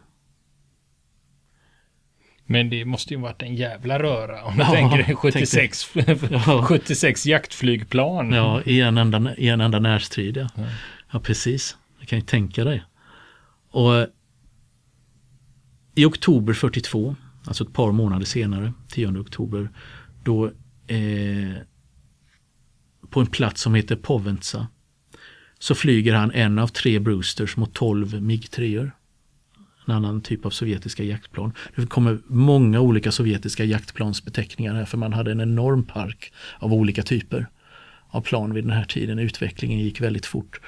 Men 2.44 2.70
det 2.70 2.84
måste 2.84 3.14
ju 3.14 3.20
varit 3.20 3.42
en 3.42 3.54
jävla 3.54 3.98
röra 3.98 4.44
om 4.44 4.54
Ja, 4.58 4.64
du 4.64 4.76
tänker 4.76 4.96
dig 4.96 5.14
76, 5.16 5.90
Ja. 6.30 6.62
76 6.68 7.26
jaktflygplan. 7.26 8.32
Ja, 8.32 8.62
i 8.62 8.80
en 8.80 8.98
enda, 8.98 9.36
i 9.36 9.48
en 9.48 9.60
enda 9.60 9.78
närstrid. 9.78 10.36
Ja. 10.36 10.48
Ja. 10.54 10.64
ja, 11.12 11.20
precis. 11.20 11.76
Det 12.00 12.06
kan 12.06 12.18
ju 12.18 12.24
tänka 12.24 12.64
dig. 12.64 12.82
Och 13.70 14.06
i 15.94 16.04
oktober 16.04 16.52
42, 16.52 17.16
alltså 17.46 17.64
ett 17.64 17.72
par 17.72 17.92
månader 17.92 18.26
senare, 18.26 18.72
10 18.88 19.20
oktober, 19.20 19.70
då 20.24 20.46
eh, 20.86 21.56
på 23.10 23.20
en 23.20 23.26
plats 23.26 23.62
som 23.62 23.74
heter 23.74 23.96
Poventsa 23.96 24.66
så 25.58 25.74
flyger 25.74 26.14
han 26.14 26.30
en 26.30 26.58
av 26.58 26.68
tre 26.68 26.98
Brewsters 26.98 27.56
mot 27.56 27.74
12 27.74 28.14
MiG-3. 28.14 28.90
En 29.86 29.94
annan 29.94 30.20
typ 30.20 30.46
av 30.46 30.50
sovjetiska 30.50 31.02
jaktplan. 31.02 31.52
Det 31.76 31.86
kommer 31.86 32.18
många 32.26 32.80
olika 32.80 33.12
sovjetiska 33.12 33.64
jaktplansbeteckningar 33.64 34.74
här 34.74 34.84
för 34.84 34.98
man 34.98 35.12
hade 35.12 35.32
en 35.32 35.40
enorm 35.40 35.84
park 35.84 36.32
av 36.58 36.74
olika 36.74 37.02
typer 37.02 37.46
av 38.08 38.20
plan 38.20 38.54
vid 38.54 38.64
den 38.64 38.72
här 38.72 38.84
tiden. 38.84 39.18
Utvecklingen 39.18 39.78
gick 39.78 40.00
väldigt 40.00 40.26
fort. 40.26 40.60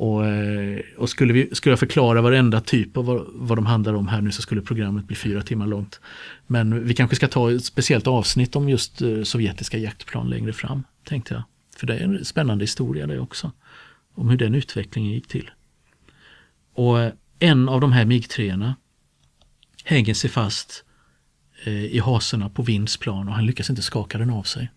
Och, 0.00 0.26
eh, 0.26 0.80
och 0.98 1.10
skulle, 1.10 1.32
vi, 1.32 1.54
skulle 1.54 1.72
jag 1.72 1.78
förklara 1.78 2.22
varenda 2.22 2.60
typ 2.60 2.96
av 2.96 3.04
vad, 3.04 3.26
vad 3.28 3.58
de 3.58 3.66
handlar 3.66 3.94
om 3.94 4.08
här 4.08 4.20
nu 4.20 4.32
så 4.32 4.42
skulle 4.42 4.62
programmet 4.62 5.04
bli 5.04 5.16
fyra 5.16 5.42
timmar 5.42 5.66
långt. 5.66 6.00
Men 6.46 6.86
vi 6.86 6.94
kanske 6.94 7.16
ska 7.16 7.28
ta 7.28 7.52
ett 7.52 7.64
speciellt 7.64 8.06
avsnitt 8.06 8.56
om 8.56 8.68
just 8.68 9.02
eh, 9.02 9.22
sovjetiska 9.22 9.78
jaktplan 9.78 10.30
längre 10.30 10.52
fram, 10.52 10.84
tänkte 11.04 11.34
jag. 11.34 11.42
För 11.76 11.86
det 11.86 11.96
är 11.96 12.04
en 12.04 12.24
spännande 12.24 12.62
historia 12.62 13.06
det 13.06 13.18
också. 13.18 13.52
Om 14.14 14.28
hur 14.28 14.36
den 14.36 14.54
utvecklingen 14.54 15.12
gick 15.12 15.28
till. 15.28 15.50
Och 16.74 17.00
eh, 17.00 17.12
en 17.38 17.68
av 17.68 17.80
de 17.80 17.92
här 17.92 18.04
MIG-3 18.04 18.72
hänger 19.84 20.14
sig 20.14 20.30
fast 20.30 20.84
i 21.66 21.98
haserna 21.98 22.48
på 22.48 22.62
Vinds 22.62 22.96
plan 22.96 23.28
och 23.28 23.34
han 23.34 23.46
lyckas 23.46 23.70
inte 23.70 23.82
skaka 23.82 24.18
den 24.18 24.30
av 24.30 24.42
sig. 24.42 24.70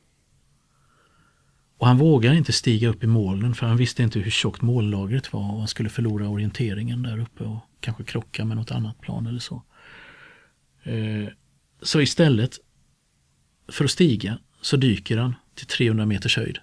Och 1.84 1.88
han 1.88 1.98
vågar 1.98 2.34
inte 2.34 2.54
stiga 2.54 2.90
upp 2.90 3.04
i 3.04 3.08
molnen 3.08 3.56
för 3.56 3.68
han 3.68 3.78
visste 3.78 4.04
inte 4.04 4.20
hur 4.20 4.32
tjockt 4.32 4.62
molnlagret 4.62 5.34
var 5.34 5.52
och 5.52 5.60
han 5.60 5.68
skulle 5.68 5.90
förlora 5.90 6.28
orienteringen 6.28 7.04
där 7.04 7.20
uppe 7.20 7.44
och 7.44 7.60
kanske 7.80 8.04
krocka 8.04 8.46
med 8.46 8.58
något 8.58 8.72
annat 8.72 9.02
plan 9.02 9.28
eller 9.28 9.40
så. 9.40 9.64
Eh, 10.84 11.28
så 11.82 12.02
istället 12.02 12.60
för 13.68 13.86
att 13.86 13.92
stiga 13.92 14.40
så 14.62 14.78
dyker 14.78 15.18
han 15.18 15.36
till 15.56 15.68
300 15.68 16.06
meters 16.06 16.38
höjd. 16.38 16.58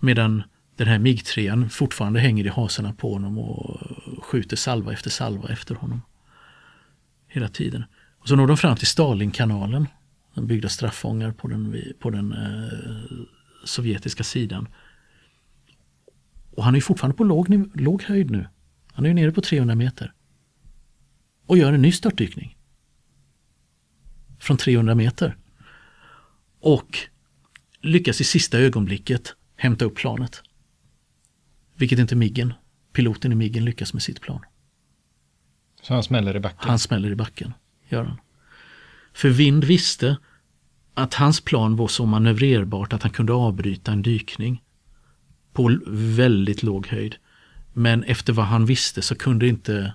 Medan 0.00 0.42
den 0.76 0.88
här 0.88 0.98
MIG-3 0.98 1.68
fortfarande 1.68 2.20
hänger 2.20 2.44
i 2.44 2.48
hasarna 2.48 2.92
på 2.92 3.12
honom 3.12 3.38
och 3.38 3.80
skjuter 4.22 4.56
salva 4.56 4.92
efter 4.92 5.10
salva 5.10 5.48
efter 5.48 5.74
honom. 5.74 6.02
Hela 7.26 7.48
tiden. 7.48 7.84
Och 8.18 8.28
så 8.28 8.36
når 8.36 8.46
de 8.46 8.56
fram 8.56 8.76
till 8.76 8.86
Stalinkanalen. 8.86 9.86
De 10.34 10.46
byggda 10.46 10.68
straffångar 10.68 11.32
på 11.32 11.48
den, 11.48 11.82
på 11.98 12.10
den 12.10 12.32
eh, 12.32 13.33
sovjetiska 13.64 14.24
sidan. 14.24 14.68
Och 16.50 16.64
han 16.64 16.74
är 16.76 16.80
fortfarande 16.80 17.16
på 17.16 17.24
låg, 17.24 17.70
låg 17.74 18.02
höjd 18.02 18.30
nu. 18.30 18.48
Han 18.92 19.04
är 19.04 19.08
ju 19.08 19.14
nere 19.14 19.32
på 19.32 19.40
300 19.40 19.74
meter. 19.74 20.14
Och 21.46 21.58
gör 21.58 21.72
en 21.72 21.82
ny 21.82 21.92
störtdykning. 21.92 22.56
Från 24.38 24.56
300 24.56 24.94
meter. 24.94 25.36
Och 26.60 26.98
lyckas 27.80 28.20
i 28.20 28.24
sista 28.24 28.58
ögonblicket 28.58 29.34
hämta 29.56 29.84
upp 29.84 29.96
planet. 29.96 30.42
Vilket 31.74 31.98
inte 31.98 32.16
Miggen, 32.16 32.52
piloten 32.92 33.32
i 33.32 33.34
Miggen 33.34 33.64
lyckas 33.64 33.92
med 33.92 34.02
sitt 34.02 34.20
plan. 34.20 34.40
Så 35.82 35.94
han 35.94 36.02
smäller 36.02 36.36
i 36.36 36.40
backen. 36.40 36.68
Han 36.68 36.78
smäller 36.78 37.10
i 37.10 37.14
backen, 37.14 37.52
gör 37.88 38.04
han. 38.04 38.20
För 39.12 39.28
Vind 39.28 39.64
visste 39.64 40.16
att 40.94 41.14
hans 41.14 41.40
plan 41.40 41.76
var 41.76 41.88
så 41.88 42.06
manövrerbart 42.06 42.92
att 42.92 43.02
han 43.02 43.12
kunde 43.12 43.32
avbryta 43.32 43.92
en 43.92 44.02
dykning 44.02 44.62
på 45.52 45.78
väldigt 45.86 46.62
låg 46.62 46.86
höjd. 46.86 47.16
Men 47.72 48.04
efter 48.04 48.32
vad 48.32 48.46
han 48.46 48.66
visste 48.66 49.02
så 49.02 49.14
kunde 49.14 49.48
inte 49.48 49.94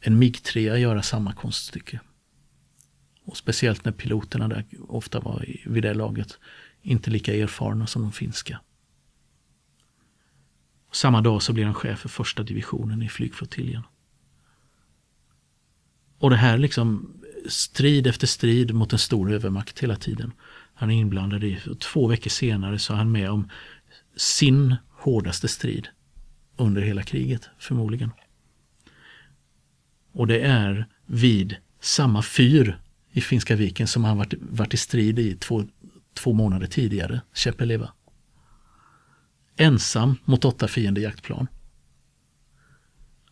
en 0.00 0.22
MIG-3 0.22 0.76
göra 0.76 1.02
samma 1.02 1.32
konststycke. 1.32 2.00
Och 3.24 3.36
speciellt 3.36 3.84
när 3.84 3.92
piloterna 3.92 4.48
där 4.48 4.64
ofta 4.88 5.20
var 5.20 5.46
vid 5.64 5.82
det 5.82 5.94
laget 5.94 6.38
inte 6.82 7.10
lika 7.10 7.34
erfarna 7.34 7.86
som 7.86 8.02
de 8.02 8.12
finska. 8.12 8.60
Samma 10.92 11.20
dag 11.20 11.42
så 11.42 11.52
blir 11.52 11.64
han 11.64 11.74
chef 11.74 11.98
för 11.98 12.08
första 12.08 12.42
divisionen 12.42 13.02
i 13.02 13.08
flygflottiljen. 13.08 13.82
Och 16.18 16.30
det 16.30 16.36
här 16.36 16.58
liksom 16.58 17.14
strid 17.48 18.06
efter 18.06 18.26
strid 18.26 18.74
mot 18.74 18.92
en 18.92 18.98
stor 18.98 19.32
övermakt 19.32 19.78
hela 19.78 19.96
tiden. 19.96 20.32
Han 20.74 20.90
är 20.90 20.94
inblandad 20.94 21.44
i, 21.44 21.58
två 21.80 22.06
veckor 22.06 22.30
senare 22.30 22.78
så 22.78 22.92
är 22.92 22.96
han 22.96 23.12
med 23.12 23.30
om 23.30 23.48
sin 24.16 24.76
hårdaste 24.90 25.48
strid 25.48 25.88
under 26.56 26.82
hela 26.82 27.02
kriget 27.02 27.48
förmodligen. 27.58 28.10
Och 30.12 30.26
det 30.26 30.40
är 30.40 30.88
vid 31.06 31.56
samma 31.80 32.22
fyr 32.22 32.78
i 33.12 33.20
Finska 33.20 33.56
viken 33.56 33.86
som 33.86 34.04
han 34.04 34.18
varit, 34.18 34.34
varit 34.40 34.74
i 34.74 34.76
strid 34.76 35.18
i 35.18 35.36
två, 35.36 35.64
två 36.14 36.32
månader 36.32 36.66
tidigare, 36.66 37.20
Käppeleva. 37.34 37.92
Ensam 39.56 40.16
mot 40.24 40.44
åtta 40.44 40.68
fiende 40.68 41.00
jaktplan. 41.00 41.46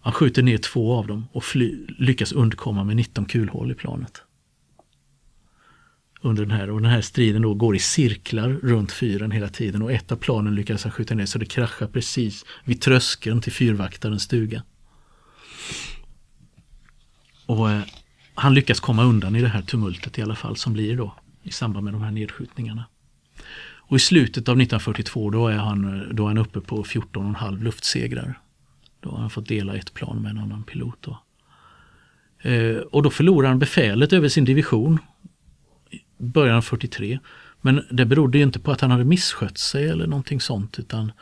Han 0.00 0.12
skjuter 0.12 0.42
ner 0.42 0.58
två 0.58 0.94
av 0.94 1.06
dem 1.06 1.28
och 1.32 1.44
fly, 1.44 1.86
lyckas 1.98 2.32
undkomma 2.32 2.84
med 2.84 2.96
19 2.96 3.24
kulhål 3.24 3.70
i 3.70 3.74
planet. 3.74 4.22
Under 6.20 6.46
den 6.46 6.56
här, 6.58 6.70
och 6.70 6.82
den 6.82 6.90
här 6.90 7.00
striden 7.00 7.42
då 7.42 7.54
går 7.54 7.76
i 7.76 7.78
cirklar 7.78 8.48
runt 8.48 8.92
fyren 8.92 9.30
hela 9.30 9.48
tiden 9.48 9.82
och 9.82 9.92
ett 9.92 10.12
av 10.12 10.16
planen 10.16 10.54
lyckas 10.54 10.84
han 10.84 10.92
skjuta 10.92 11.14
ner 11.14 11.26
så 11.26 11.38
det 11.38 11.46
kraschar 11.46 11.86
precis 11.86 12.44
vid 12.64 12.80
tröskeln 12.80 13.40
till 13.40 13.52
fyrvaktarens 13.52 14.22
stuga. 14.22 14.62
Och 17.46 17.70
eh, 17.70 17.82
han 18.34 18.54
lyckas 18.54 18.80
komma 18.80 19.04
undan 19.04 19.36
i 19.36 19.40
det 19.40 19.48
här 19.48 19.62
tumultet 19.62 20.18
i 20.18 20.22
alla 20.22 20.36
fall 20.36 20.56
som 20.56 20.72
blir 20.72 20.96
då 20.96 21.14
i 21.42 21.50
samband 21.50 21.84
med 21.84 21.94
de 21.94 22.02
här 22.02 22.10
nedskjutningarna. 22.10 22.84
Och 23.62 23.96
i 23.96 24.00
slutet 24.00 24.48
av 24.48 24.60
1942 24.60 25.30
då 25.30 25.48
är 25.48 25.56
han, 25.56 26.00
eh, 26.00 26.14
då 26.14 26.24
är 26.24 26.28
han 26.28 26.38
uppe 26.38 26.60
på 26.60 26.84
14,5 26.84 27.62
luftsegrar. 27.62 28.38
Då 29.00 29.10
har 29.10 29.18
han 29.18 29.30
fått 29.30 29.48
dela 29.48 29.76
ett 29.76 29.94
plan 29.94 30.22
med 30.22 30.30
en 30.30 30.38
annan 30.38 30.64
pilot. 30.64 30.98
Då. 31.00 31.18
Eh, 32.50 32.76
och 32.76 33.02
då 33.02 33.10
förlorar 33.10 33.48
han 33.48 33.58
befälet 33.58 34.12
över 34.12 34.28
sin 34.28 34.44
division 34.44 34.98
i 35.90 36.00
början 36.18 36.56
av 36.56 36.62
43. 36.62 37.18
Men 37.60 37.84
det 37.90 38.04
berodde 38.04 38.38
inte 38.38 38.60
på 38.60 38.70
att 38.72 38.80
han 38.80 38.90
hade 38.90 39.04
misskött 39.04 39.58
sig 39.58 39.88
eller 39.88 40.06
någonting 40.06 40.40
sånt 40.40 40.78
utan 40.78 41.12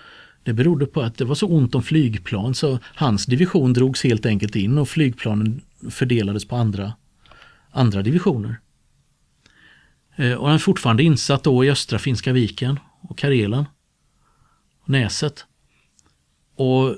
det 0.43 0.53
berodde 0.53 0.87
på 0.87 1.03
att 1.03 1.17
det 1.17 1.25
var 1.25 1.35
så 1.35 1.47
ont 1.47 1.75
om 1.75 1.83
flygplan 1.83 2.55
så 2.55 2.79
hans 2.85 3.27
division 3.27 3.73
drogs 3.73 4.05
helt 4.05 4.27
enkelt 4.27 4.57
in 4.57 4.79
och 4.79 4.89
flygplanen 4.89 5.61
fördelades 5.91 6.45
på 6.45 6.57
andra, 6.57 6.93
andra 7.71 8.03
divisioner. 8.03 8.61
Eh, 10.17 10.33
och 10.33 10.47
han 10.47 10.55
är 10.55 10.59
fortfarande 10.59 11.03
insatt 11.03 11.45
då 11.45 11.65
i 11.65 11.71
östra 11.71 11.99
Finska 11.99 12.33
viken 12.33 12.79
och 13.01 13.19
Karelen. 13.19 13.65
Näset. 14.85 15.47
Och 16.57 16.97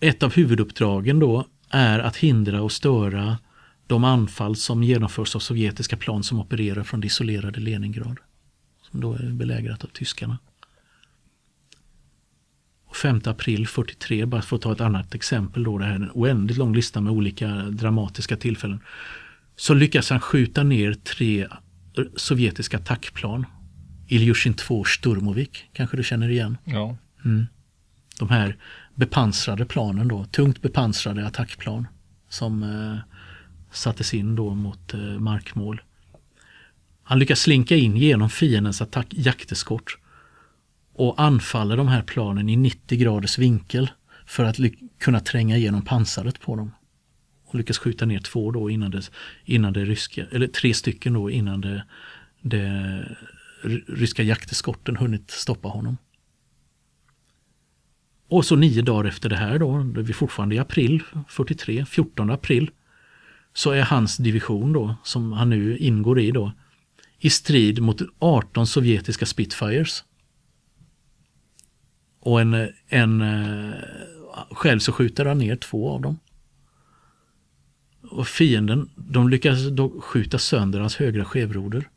ett 0.00 0.22
av 0.22 0.32
huvuduppdragen 0.32 1.18
då 1.18 1.46
är 1.70 1.98
att 1.98 2.16
hindra 2.16 2.62
och 2.62 2.72
störa 2.72 3.38
de 3.86 4.04
anfall 4.04 4.56
som 4.56 4.82
genomförs 4.82 5.36
av 5.36 5.40
sovjetiska 5.40 5.96
plan 5.96 6.22
som 6.22 6.40
opererar 6.40 6.82
från 6.82 7.00
det 7.00 7.06
isolerade 7.06 7.60
Leningrad. 7.60 8.18
Som 8.90 9.00
då 9.00 9.14
är 9.14 9.30
belägrat 9.30 9.84
av 9.84 9.88
tyskarna. 9.88 10.38
Och 12.84 12.96
5 12.96 13.20
april 13.24 13.68
43, 13.68 14.26
bara 14.26 14.42
för 14.42 14.56
att 14.56 14.62
ta 14.62 14.72
ett 14.72 14.80
annat 14.80 15.14
exempel 15.14 15.64
då, 15.64 15.78
det 15.78 15.84
här 15.84 15.92
är 15.92 15.96
en 15.96 16.10
oändligt 16.14 16.58
lång 16.58 16.74
lista 16.74 17.00
med 17.00 17.12
olika 17.12 17.48
dramatiska 17.54 18.36
tillfällen. 18.36 18.80
Så 19.56 19.74
lyckas 19.74 20.10
han 20.10 20.20
skjuta 20.20 20.62
ner 20.62 20.92
tre 20.92 21.48
sovjetiska 22.16 22.76
attackplan. 22.76 23.46
Ilyushin 24.08 24.54
2 24.54 24.84
Sturmovik, 24.84 25.64
kanske 25.72 25.96
du 25.96 26.04
känner 26.04 26.28
igen? 26.28 26.56
Ja 26.64 26.96
de 28.20 28.28
här 28.28 28.56
bepansrade 28.94 29.64
planen 29.64 30.08
då, 30.08 30.24
tungt 30.24 30.62
bepansrade 30.62 31.26
attackplan 31.26 31.86
som 32.28 32.62
eh, 32.62 33.14
sattes 33.72 34.14
in 34.14 34.36
då 34.36 34.54
mot 34.54 34.94
eh, 34.94 35.00
markmål. 35.00 35.82
Han 37.02 37.18
lyckas 37.18 37.40
slinka 37.40 37.76
in 37.76 37.96
genom 37.96 38.30
fiendens 38.30 38.82
attack, 38.82 39.06
jakteskort 39.10 39.98
och 40.94 41.20
anfaller 41.20 41.76
de 41.76 41.88
här 41.88 42.02
planen 42.02 42.48
i 42.48 42.56
90 42.56 42.98
graders 42.98 43.38
vinkel 43.38 43.90
för 44.26 44.44
att 44.44 44.56
kunna 44.98 45.20
tränga 45.20 45.56
igenom 45.56 45.82
pansaret 45.82 46.40
på 46.40 46.56
dem 46.56 46.72
och 47.46 47.54
lyckas 47.54 47.78
skjuta 47.78 48.06
ner 48.06 48.20
två 48.20 48.50
då 48.50 48.70
innan 48.70 48.90
det, 48.90 49.10
innan 49.44 49.72
det 49.72 49.84
ryska, 49.84 50.26
eller 50.32 50.46
tre 50.46 50.74
stycken 50.74 51.12
då 51.12 51.30
innan 51.30 51.60
det, 51.60 51.84
det 52.40 53.04
ryska 53.86 54.22
jakteskorten 54.22 54.96
hunnit 54.96 55.30
stoppa 55.30 55.68
honom. 55.68 55.96
Och 58.30 58.44
så 58.44 58.56
nio 58.56 58.82
dagar 58.82 59.08
efter 59.08 59.28
det 59.28 59.36
här 59.36 59.58
då, 59.58 59.82
då 59.82 60.00
är 60.00 60.04
vi 60.04 60.12
fortfarande 60.12 60.54
i 60.54 60.58
april 60.58 61.02
43, 61.28 61.84
14 61.84 62.30
april, 62.30 62.70
så 63.52 63.70
är 63.70 63.82
hans 63.82 64.16
division 64.16 64.72
då, 64.72 64.94
som 65.04 65.32
han 65.32 65.50
nu 65.50 65.78
ingår 65.78 66.20
i 66.20 66.30
då, 66.30 66.52
i 67.18 67.30
strid 67.30 67.82
mot 67.82 68.02
18 68.18 68.66
sovjetiska 68.66 69.26
Spitfires. 69.26 70.04
Och 72.20 72.40
en, 72.40 72.68
en 72.88 73.20
eh, 73.20 73.74
själv 74.50 74.78
så 74.78 74.92
skjuter 74.92 75.24
han 75.24 75.38
ner 75.38 75.56
två 75.56 75.90
av 75.90 76.00
dem. 76.00 76.18
Och 78.02 78.28
fienden, 78.28 78.90
de 78.96 79.28
lyckas 79.28 79.68
då 79.70 80.00
skjuta 80.00 80.38
sönder 80.38 80.80
hans 80.80 80.96
högra 80.96 81.24
skevroder 81.24 81.88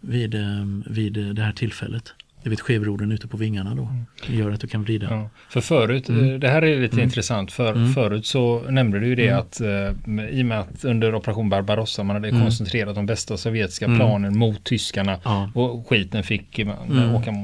vid, 0.00 0.34
eh, 0.34 0.66
vid 0.86 1.12
det 1.12 1.42
här 1.42 1.52
tillfället. 1.52 2.14
Du 2.42 2.50
vet 2.50 2.60
skevroden 2.60 3.12
ute 3.12 3.28
på 3.28 3.36
vingarna 3.36 3.74
då. 3.74 3.88
Det 4.26 4.36
gör 4.36 4.50
att 4.50 4.60
du 4.60 4.66
kan 4.66 4.82
vrida. 4.82 5.06
Ja, 5.10 5.30
för 5.48 5.60
förut, 5.60 6.08
mm. 6.08 6.40
det 6.40 6.48
här 6.48 6.62
är 6.62 6.80
lite 6.80 6.94
mm. 6.94 7.04
intressant, 7.04 7.52
för 7.52 7.72
mm. 7.72 7.92
förut 7.92 8.26
så 8.26 8.62
nämnde 8.70 9.00
du 9.00 9.06
ju 9.06 9.14
det 9.14 9.28
mm. 9.28 9.38
att 9.38 9.60
uh, 9.60 10.28
i 10.30 10.42
och 10.42 10.46
med 10.46 10.60
att 10.60 10.84
under 10.84 11.14
operation 11.14 11.48
Barbarossa 11.48 12.02
man 12.02 12.16
hade 12.16 12.28
mm. 12.28 12.42
koncentrerat 12.42 12.94
de 12.94 13.06
bästa 13.06 13.36
sovjetiska 13.36 13.84
mm. 13.84 13.98
planen 13.98 14.38
mot 14.38 14.64
tyskarna 14.64 15.18
ja. 15.24 15.50
och 15.54 15.88
skiten 15.88 16.22
fick 16.22 16.64
man 16.64 16.90
mm. 16.90 17.14
åka 17.14 17.34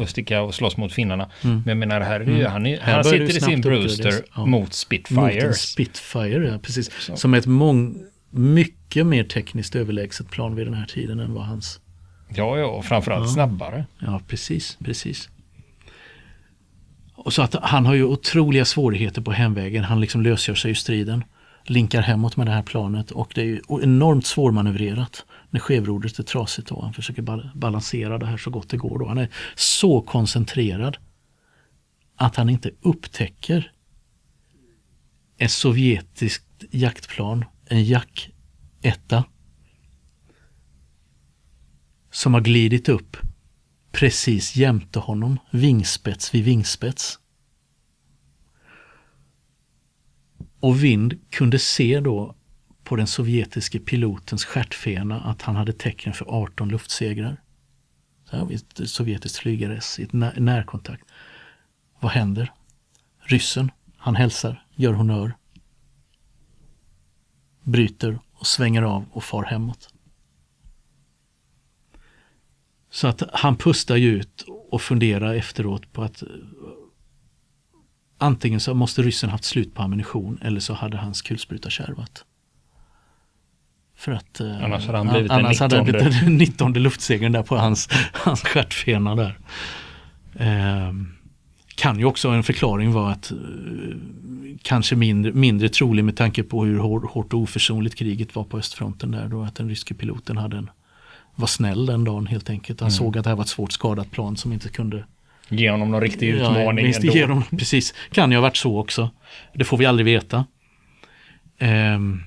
och 0.00 0.08
sticka 0.08 0.42
och 0.42 0.54
slåss 0.54 0.76
mot 0.76 0.92
finnarna. 0.92 1.30
Men 1.42 1.62
jag 1.66 1.76
menar, 1.76 2.00
här 2.00 2.20
är 2.20 2.38
ju, 2.38 2.46
han, 2.46 2.66
är, 2.66 2.80
han 2.80 3.04
sitter 3.04 3.36
i 3.36 3.40
sin 3.40 3.60
Brewster 3.60 4.14
ja. 4.36 4.46
mot 4.46 4.74
Spitfires. 4.74 5.44
Mot 5.44 5.56
Spitfire, 5.56 6.48
ja 6.48 6.58
precis. 6.58 6.90
Så. 7.00 7.16
Som 7.16 7.34
ett 7.34 7.46
mång, 7.46 7.96
mycket 8.30 9.06
mer 9.06 9.24
tekniskt 9.24 9.76
överlägset 9.76 10.30
plan 10.30 10.54
vid 10.54 10.66
den 10.66 10.74
här 10.74 10.86
tiden 10.86 11.20
än 11.20 11.34
vad 11.34 11.44
hans 11.44 11.80
Ja, 12.34 12.58
ja, 12.58 12.66
och 12.66 12.84
framförallt 12.84 13.26
ja. 13.26 13.32
snabbare. 13.32 13.86
Ja, 13.98 14.20
precis, 14.26 14.78
precis. 14.84 15.28
Och 17.14 17.32
så 17.32 17.42
att 17.42 17.54
han 17.54 17.86
har 17.86 17.94
ju 17.94 18.04
otroliga 18.04 18.64
svårigheter 18.64 19.22
på 19.22 19.32
hemvägen. 19.32 19.84
Han 19.84 20.00
liksom 20.00 20.22
lösgör 20.22 20.54
sig 20.54 20.70
ur 20.70 20.74
striden. 20.74 21.24
Linkar 21.64 22.02
hemåt 22.02 22.36
med 22.36 22.46
det 22.46 22.52
här 22.52 22.62
planet 22.62 23.10
och 23.10 23.32
det 23.34 23.40
är 23.40 23.44
ju 23.44 23.60
enormt 23.82 24.26
svårmanövrerat 24.26 25.24
när 25.50 25.60
skevrodret 25.60 26.18
är 26.18 26.22
trasigt. 26.22 26.68
Då. 26.68 26.80
Han 26.82 26.92
försöker 26.92 27.52
balansera 27.54 28.18
det 28.18 28.26
här 28.26 28.36
så 28.36 28.50
gott 28.50 28.68
det 28.68 28.76
går. 28.76 28.98
Då. 28.98 29.06
Han 29.06 29.18
är 29.18 29.28
så 29.54 30.00
koncentrerad 30.00 30.96
att 32.16 32.36
han 32.36 32.48
inte 32.48 32.70
upptäcker 32.82 33.72
ett 35.36 35.50
sovjetiskt 35.50 36.64
jaktplan, 36.70 37.44
en 37.66 37.84
Jack 37.84 38.30
1 38.82 39.00
som 42.18 42.34
har 42.34 42.40
glidit 42.40 42.88
upp 42.88 43.16
precis 43.92 44.56
jämte 44.56 44.98
honom, 44.98 45.38
vingspets 45.50 46.34
vid 46.34 46.44
vingspets. 46.44 47.18
Och 50.60 50.84
Vind 50.84 51.30
kunde 51.30 51.58
se 51.58 52.00
då 52.00 52.34
på 52.84 52.96
den 52.96 53.06
sovjetiske 53.06 53.78
pilotens 53.78 54.44
stjärtfena 54.44 55.20
att 55.20 55.42
han 55.42 55.56
hade 55.56 55.72
tecken 55.72 56.12
för 56.12 56.24
18 56.28 56.68
luftsegrar. 56.68 57.40
Så 58.24 58.36
här, 58.36 58.54
ett 58.54 58.90
sovjetiskt 58.90 59.38
flygares 59.38 59.98
i 59.98 60.08
när 60.10 60.40
närkontakt. 60.40 61.04
Vad 62.00 62.12
händer? 62.12 62.52
Ryssen, 63.18 63.70
han 63.96 64.16
hälsar, 64.16 64.64
gör 64.74 64.92
honör, 64.92 65.36
bryter 67.62 68.18
och 68.32 68.46
svänger 68.46 68.82
av 68.82 69.04
och 69.12 69.24
far 69.24 69.44
hemåt. 69.44 69.94
Så 72.90 73.08
att 73.08 73.22
han 73.32 73.56
pustar 73.56 73.96
ju 73.96 74.08
ut 74.08 74.44
och 74.70 74.82
funderar 74.82 75.34
efteråt 75.34 75.92
på 75.92 76.02
att 76.02 76.22
eh, 76.22 76.28
antingen 78.18 78.60
så 78.60 78.74
måste 78.74 79.02
ryssen 79.02 79.30
haft 79.30 79.44
slut 79.44 79.74
på 79.74 79.82
ammunition 79.82 80.38
eller 80.42 80.60
så 80.60 80.74
hade 80.74 80.96
hans 80.96 81.22
kulspruta 81.22 81.70
kärvat. 81.70 82.24
För 83.96 84.12
att 84.12 84.40
eh, 84.40 84.64
annars 84.64 84.86
hade 84.86 84.98
han 84.98 85.08
blivit 85.08 85.30
annars 85.30 85.58
den 85.58 85.84
19. 85.84 86.02
Hade 86.02 86.24
den 86.24 86.36
19 86.36 86.72
luftsegern 86.72 87.32
där 87.32 87.42
på 87.42 87.56
hans, 87.56 87.88
hans 88.12 88.42
stjärtfena 88.42 89.14
där. 89.14 89.38
Eh, 90.34 90.92
kan 91.74 91.98
ju 91.98 92.04
också 92.04 92.28
en 92.28 92.42
förklaring 92.42 92.92
vara 92.92 93.12
att 93.12 93.30
eh, 93.30 93.36
kanske 94.62 94.96
mindre, 94.96 95.32
mindre 95.32 95.68
trolig 95.68 96.04
med 96.04 96.16
tanke 96.16 96.42
på 96.42 96.64
hur 96.64 96.78
hårt 96.78 97.34
och 97.34 97.40
oförsonligt 97.40 97.96
kriget 97.96 98.34
var 98.34 98.44
på 98.44 98.58
östfronten 98.58 99.10
där 99.10 99.28
då 99.28 99.42
att 99.42 99.54
den 99.54 99.68
ryske 99.68 99.94
piloten 99.94 100.36
hade 100.36 100.56
en 100.56 100.70
var 101.38 101.46
snäll 101.46 101.86
den 101.86 102.04
dagen 102.04 102.26
helt 102.26 102.50
enkelt. 102.50 102.80
Han 102.80 102.88
mm. 102.88 102.96
såg 102.96 103.18
att 103.18 103.24
det 103.24 103.30
här 103.30 103.36
var 103.36 103.42
ett 103.42 103.48
svårt 103.48 103.72
skadat 103.72 104.10
plan 104.10 104.36
som 104.36 104.52
inte 104.52 104.68
kunde 104.68 105.04
Ge 105.48 105.70
honom 105.70 105.90
någon 105.90 106.00
riktig 106.00 106.28
utmaning 106.28 106.92
ja. 106.92 107.12
Ge 107.12 107.22
honom, 107.22 107.44
precis, 107.50 107.94
kan 108.10 108.30
ju 108.30 108.36
ha 108.36 108.42
varit 108.42 108.56
så 108.56 108.78
också. 108.78 109.10
Det 109.54 109.64
får 109.64 109.76
vi 109.76 109.86
aldrig 109.86 110.04
veta. 110.04 110.44
Ehm, 111.58 112.22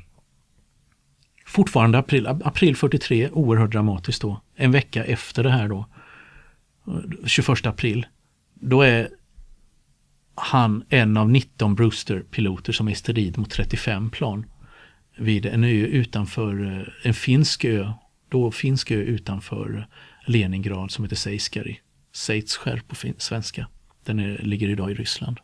fortfarande 1.45 1.97
april, 1.97 2.28
april 2.28 2.76
43, 2.76 3.30
oerhört 3.30 3.71
dramatiskt 3.71 4.21
då. 4.21 4.41
En 4.56 4.71
vecka 4.71 5.04
efter 5.04 5.43
det 5.43 5.50
här 5.50 5.67
då, 5.67 5.86
21 7.26 7.65
april, 7.65 8.06
då 8.54 8.82
är 8.82 9.10
han 10.36 10.84
en 10.89 11.17
av 11.17 11.30
19 11.30 11.76
Brewster-piloter 11.76 12.74
som 12.74 12.88
är 12.88 12.91
i 12.91 12.95
strid 12.95 13.38
mot 13.38 13.52
35 13.52 14.10
plan 14.10 14.45
vid 15.17 15.45
en 15.45 15.63
ö 15.63 15.67
utanför 15.67 16.78
eh, 16.78 17.08
en 17.08 17.13
finsk 17.13 17.65
ö 17.65 17.91
då 18.32 18.52
finsk 18.52 18.91
ö 18.91 18.96
utanför 18.96 19.88
Leningrad 20.26 20.91
som 20.91 21.04
heter 21.04 21.15
Seiskari. 21.15 21.80
Seitskär 22.12 22.82
på 22.88 22.96
svenska. 23.17 23.67
Den 24.04 24.20
är, 24.20 24.38
ligger 24.38 24.70
idag 24.70 24.91
i 24.91 24.94
Ryssland. 24.94 25.39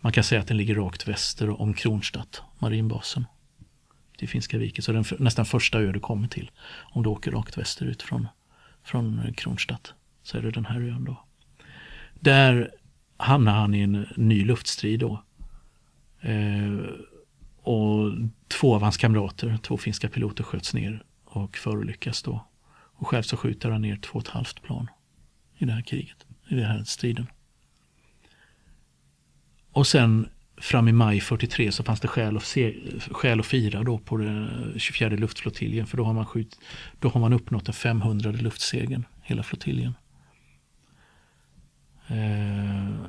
Man 0.00 0.12
kan 0.12 0.24
säga 0.24 0.40
att 0.40 0.46
den 0.46 0.56
ligger 0.56 0.74
rakt 0.74 1.08
väster 1.08 1.60
om 1.60 1.74
Kronstadt, 1.74 2.42
marinbasen. 2.58 3.26
Till 4.18 4.28
Finska 4.28 4.58
viken. 4.58 4.82
Så 4.82 4.92
den 4.92 5.04
nästan 5.18 5.46
första 5.46 5.78
ö 5.80 5.92
du 5.92 6.00
kommer 6.00 6.28
till. 6.28 6.50
Om 6.92 7.02
du 7.02 7.08
åker 7.08 7.30
rakt 7.30 7.58
västerut 7.58 8.02
från, 8.02 8.28
från 8.84 9.34
Kronstadt. 9.36 9.94
Så 10.22 10.38
är 10.38 10.42
det 10.42 10.50
den 10.50 10.66
här 10.66 10.80
ön 10.80 11.04
då. 11.04 11.24
Där 12.14 12.70
hamnar 13.16 13.52
han 13.52 13.74
i 13.74 13.80
en 13.80 14.06
ny 14.16 14.44
luftstrid 14.44 15.00
då. 15.00 15.24
Eh, 16.20 16.78
och 17.62 18.12
två 18.48 18.74
av 18.74 18.82
hans 18.82 18.96
kamrater, 18.96 19.58
två 19.62 19.76
finska 19.76 20.08
piloter, 20.08 20.44
sköts 20.44 20.74
ner 20.74 21.04
och 21.30 21.56
förolyckas 21.56 22.22
då. 22.22 22.46
Och 22.72 23.08
själv 23.08 23.22
så 23.22 23.36
skjuter 23.36 23.70
han 23.70 23.82
ner 23.82 23.96
två 23.96 24.18
och 24.18 24.24
ett 24.24 24.28
halvt 24.28 24.62
plan 24.62 24.88
i 25.58 25.64
det 25.64 25.72
här 25.72 25.82
kriget, 25.82 26.26
i 26.48 26.54
den 26.54 26.64
här 26.64 26.84
striden. 26.84 27.26
Och 29.72 29.86
sen 29.86 30.28
fram 30.56 30.88
i 30.88 30.92
maj 30.92 31.20
43 31.20 31.72
så 31.72 31.82
fanns 31.82 32.00
det 32.00 32.08
skäl 32.08 32.36
att, 32.36 32.44
se, 32.44 32.74
skäl 33.10 33.40
att 33.40 33.46
fira 33.46 33.82
då 33.82 33.98
på 33.98 34.16
den 34.16 34.74
24 34.76 35.08
luftflottiljen 35.08 35.86
för 35.86 35.96
då 35.96 36.04
har 36.04 36.12
man, 36.12 36.26
skjut, 36.26 36.58
då 36.98 37.08
har 37.08 37.20
man 37.20 37.32
uppnått 37.32 37.64
den 37.64 37.74
500 37.74 38.30
luftsegern, 38.30 39.04
hela 39.22 39.42
flottiljen. 39.42 39.94
Eh, 42.08 43.06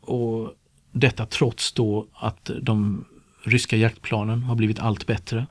och 0.00 0.54
detta 0.92 1.26
trots 1.26 1.72
då 1.72 2.08
att 2.12 2.50
de 2.62 3.04
ryska 3.42 3.76
jaktplanen 3.76 4.42
har 4.42 4.54
blivit 4.54 4.78
allt 4.78 5.06
bättre. 5.06 5.46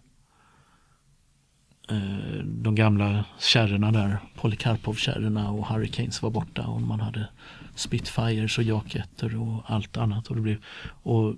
Eh, 1.89 2.43
de 2.43 2.76
gamla 2.76 3.26
kärrorna 3.39 3.91
där, 3.91 4.17
Polikarpov-kärrorna 4.36 5.52
och 5.52 5.67
Hurricanes 5.67 6.22
var 6.22 6.30
borta 6.30 6.67
och 6.67 6.82
man 6.82 7.00
hade 7.00 7.30
Spitfires 7.76 8.58
och 8.58 8.63
Jaketter 8.63 9.41
och 9.41 9.63
allt 9.65 9.98
annat. 9.98 10.28
Och, 10.28 10.36
det 10.36 10.41
blev, 10.41 10.63
och 10.86 11.36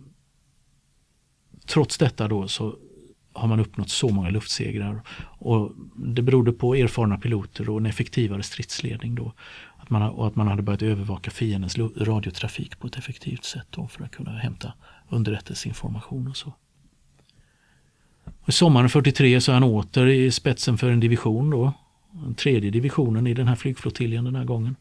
trots 1.65 1.97
detta 1.97 2.27
då 2.27 2.47
så 2.47 2.75
har 3.33 3.47
man 3.47 3.59
uppnått 3.59 3.89
så 3.89 4.09
många 4.09 4.29
luftsegrar. 4.29 5.01
Och 5.39 5.71
det 5.95 6.21
berodde 6.21 6.51
på 6.51 6.75
erfarna 6.75 7.17
piloter 7.17 7.69
och 7.69 7.77
en 7.77 7.85
effektivare 7.85 8.43
stridsledning 8.43 9.15
då. 9.15 9.33
Att 9.77 9.89
man, 9.89 10.01
och 10.01 10.27
att 10.27 10.35
man 10.35 10.47
hade 10.47 10.61
börjat 10.61 10.81
övervaka 10.81 11.31
fiendens 11.31 11.77
radiotrafik 11.97 12.79
på 12.79 12.87
ett 12.87 12.97
effektivt 12.97 13.43
sätt 13.43 13.67
då 13.69 13.87
för 13.87 14.03
att 14.03 14.11
kunna 14.11 14.31
hämta 14.31 14.73
underrättelseinformation 15.09 16.27
och 16.27 16.37
så. 16.37 16.53
Sommaren 18.47 18.89
43 18.89 19.41
så 19.41 19.51
är 19.51 19.53
han 19.53 19.63
åter 19.63 20.07
i 20.07 20.31
spetsen 20.31 20.77
för 20.77 20.91
en 20.91 20.99
division 20.99 21.49
då. 21.49 21.73
Den 22.11 22.35
tredje 22.35 22.71
divisionen 22.71 23.27
i 23.27 23.33
den 23.33 23.47
här 23.47 23.55
flygflottiljen 23.55 24.23
den 24.23 24.35
här 24.35 24.45
gången. 24.45 24.75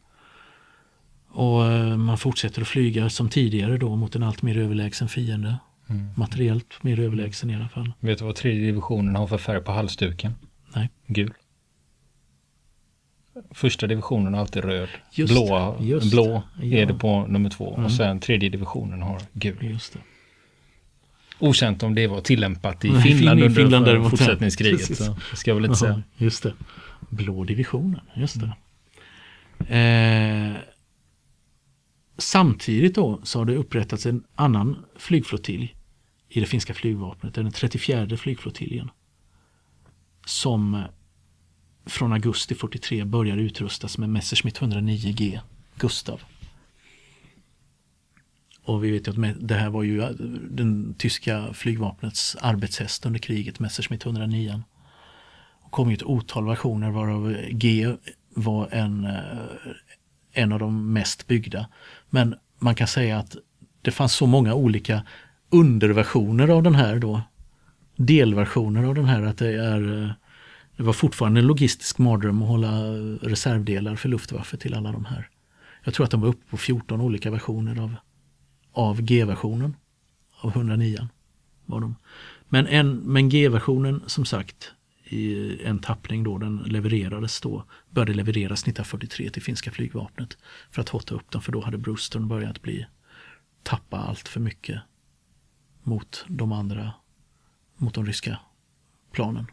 Och 1.27 1.65
eh, 1.65 1.97
man 1.97 2.17
fortsätter 2.17 2.61
att 2.61 2.67
flyga 2.67 3.09
som 3.09 3.29
tidigare 3.29 3.77
då 3.77 3.95
mot 3.95 4.15
en 4.15 4.23
allt 4.23 4.41
mer 4.41 4.57
överlägsen 4.57 5.09
fiende. 5.09 5.55
Mm. 5.87 6.07
Materiellt 6.15 6.83
mer 6.83 6.99
överlägsen 6.99 7.49
i 7.49 7.55
alla 7.55 7.69
fall. 7.69 7.93
Vet 7.99 8.19
du 8.19 8.25
vad 8.25 8.35
tredje 8.35 8.65
divisionen 8.65 9.15
har 9.15 9.27
för 9.27 9.37
färg 9.37 9.61
på 9.61 9.71
halsduken? 9.71 10.33
Nej. 10.75 10.89
Gul. 11.07 11.33
Första 13.51 13.87
divisionen 13.87 14.33
har 14.33 14.41
alltid 14.41 14.63
röd. 14.63 14.89
Just, 15.11 15.33
Blå, 15.33 15.77
just, 15.79 16.11
blå 16.11 16.43
är 16.61 16.85
det 16.85 16.93
på 16.93 17.27
nummer 17.27 17.49
två. 17.49 17.73
Mm. 17.73 17.85
Och 17.85 17.91
sen 17.91 18.19
tredje 18.19 18.49
divisionen 18.49 19.01
har 19.01 19.21
gul. 19.33 19.57
Just 19.61 19.93
det. 19.93 19.99
Okänt 21.39 21.83
om 21.83 21.95
det 21.95 22.07
var 22.07 22.21
tillämpat 22.21 22.85
i 22.85 22.89
Nej, 22.89 23.01
Finland, 23.01 23.39
i 23.39 23.49
Finland 23.49 23.87
under 23.87 24.09
fortsättningskriget. 24.09 24.97
Så, 24.97 25.15
ska 25.33 25.51
jag 25.51 25.55
väl 25.55 25.65
inte 25.65 25.77
säga. 25.77 26.03
Just 26.17 26.43
det. 26.43 26.53
Blå 27.09 27.43
divisionen, 27.43 28.01
just 28.15 28.37
det. 28.39 28.51
Eh, 29.77 30.55
samtidigt 32.17 32.95
då 32.95 33.19
så 33.23 33.39
har 33.39 33.45
det 33.45 33.55
upprättats 33.55 34.05
en 34.05 34.23
annan 34.35 34.85
flygflottilj 34.95 35.75
i 36.29 36.39
det 36.39 36.45
finska 36.45 36.73
flygvapnet, 36.73 37.33
den 37.33 37.51
34 37.51 38.17
flygflottiljen. 38.17 38.89
Som 40.25 40.83
från 41.85 42.13
augusti 42.13 42.55
43 42.55 43.05
börjar 43.05 43.37
utrustas 43.37 43.97
med 43.97 44.09
Messerschmitt 44.09 44.59
109G 44.59 45.39
Gustav. 45.75 46.21
Och 48.65 48.83
vi 48.83 48.91
vet 48.91 49.07
ju 49.07 49.11
att 49.11 49.35
det 49.39 49.55
här 49.55 49.69
var 49.69 49.83
ju 49.83 50.01
den 50.49 50.95
tyska 50.97 51.53
flygvapnets 51.53 52.37
arbetshäst 52.41 53.05
under 53.05 53.19
kriget, 53.19 53.59
Messerschmitt 53.59 54.05
109. 54.05 54.63
Det 55.63 55.69
kom 55.69 55.89
ju 55.89 55.95
ett 55.95 56.03
otal 56.03 56.45
versioner 56.45 56.91
varav 56.91 57.37
G 57.49 57.95
var 58.33 58.67
en, 58.71 59.05
eh, 59.05 59.21
en 60.33 60.51
av 60.51 60.59
de 60.59 60.93
mest 60.93 61.27
byggda. 61.27 61.67
Men 62.09 62.35
man 62.59 62.75
kan 62.75 62.87
säga 62.87 63.19
att 63.19 63.35
det 63.81 63.91
fanns 63.91 64.13
så 64.13 64.25
många 64.25 64.53
olika 64.53 65.03
underversioner 65.49 66.47
av 66.47 66.63
den 66.63 66.75
här 66.75 66.99
då, 66.99 67.21
delversioner 67.95 68.83
av 68.83 68.95
den 68.95 69.05
här 69.05 69.21
att 69.21 69.37
det 69.37 69.65
är 69.65 70.03
eh, 70.03 70.11
det 70.77 70.83
var 70.83 70.93
fortfarande 70.93 71.39
en 71.39 71.47
logistisk 71.47 71.97
mardröm 71.97 72.41
att 72.41 72.47
hålla 72.47 72.81
reservdelar 73.21 73.95
för 73.95 74.09
Luftwaffe 74.09 74.57
till 74.57 74.73
alla 74.73 74.91
de 74.91 75.05
här. 75.05 75.29
Jag 75.83 75.93
tror 75.93 76.03
att 76.03 76.11
de 76.11 76.21
var 76.21 76.27
uppe 76.27 76.49
på 76.49 76.57
14 76.57 77.01
olika 77.01 77.31
versioner 77.31 77.81
av, 77.81 77.95
av 78.75 79.01
G-versionen 79.01 79.75
av 80.41 80.49
109. 80.49 81.07
Var 81.65 81.79
de. 81.79 81.95
Men, 82.49 82.67
en, 82.67 82.95
men 82.95 83.29
G-versionen 83.29 84.03
som 84.07 84.25
sagt 84.25 84.71
i 85.03 85.57
en 85.63 85.79
tappning 85.79 86.23
då 86.23 86.37
den 86.37 86.57
levererades 86.57 87.41
då, 87.41 87.65
började 87.89 88.13
levereras 88.13 88.59
1943 88.59 89.29
till 89.29 89.41
finska 89.41 89.71
flygvapnet 89.71 90.37
för 90.71 90.81
att 90.81 90.89
hotta 90.89 91.15
upp 91.15 91.31
dem 91.31 91.41
för 91.41 91.51
då 91.51 91.61
hade 91.61 91.77
Brewstern 91.77 92.27
börjat 92.27 92.61
bli 92.61 92.85
tappa 93.63 93.97
allt 93.97 94.27
för 94.27 94.39
mycket 94.39 94.81
mot 95.83 96.25
de 96.27 96.51
andra, 96.51 96.93
mot 97.75 97.93
de 97.93 98.05
ryska 98.05 98.39
planen. 99.11 99.47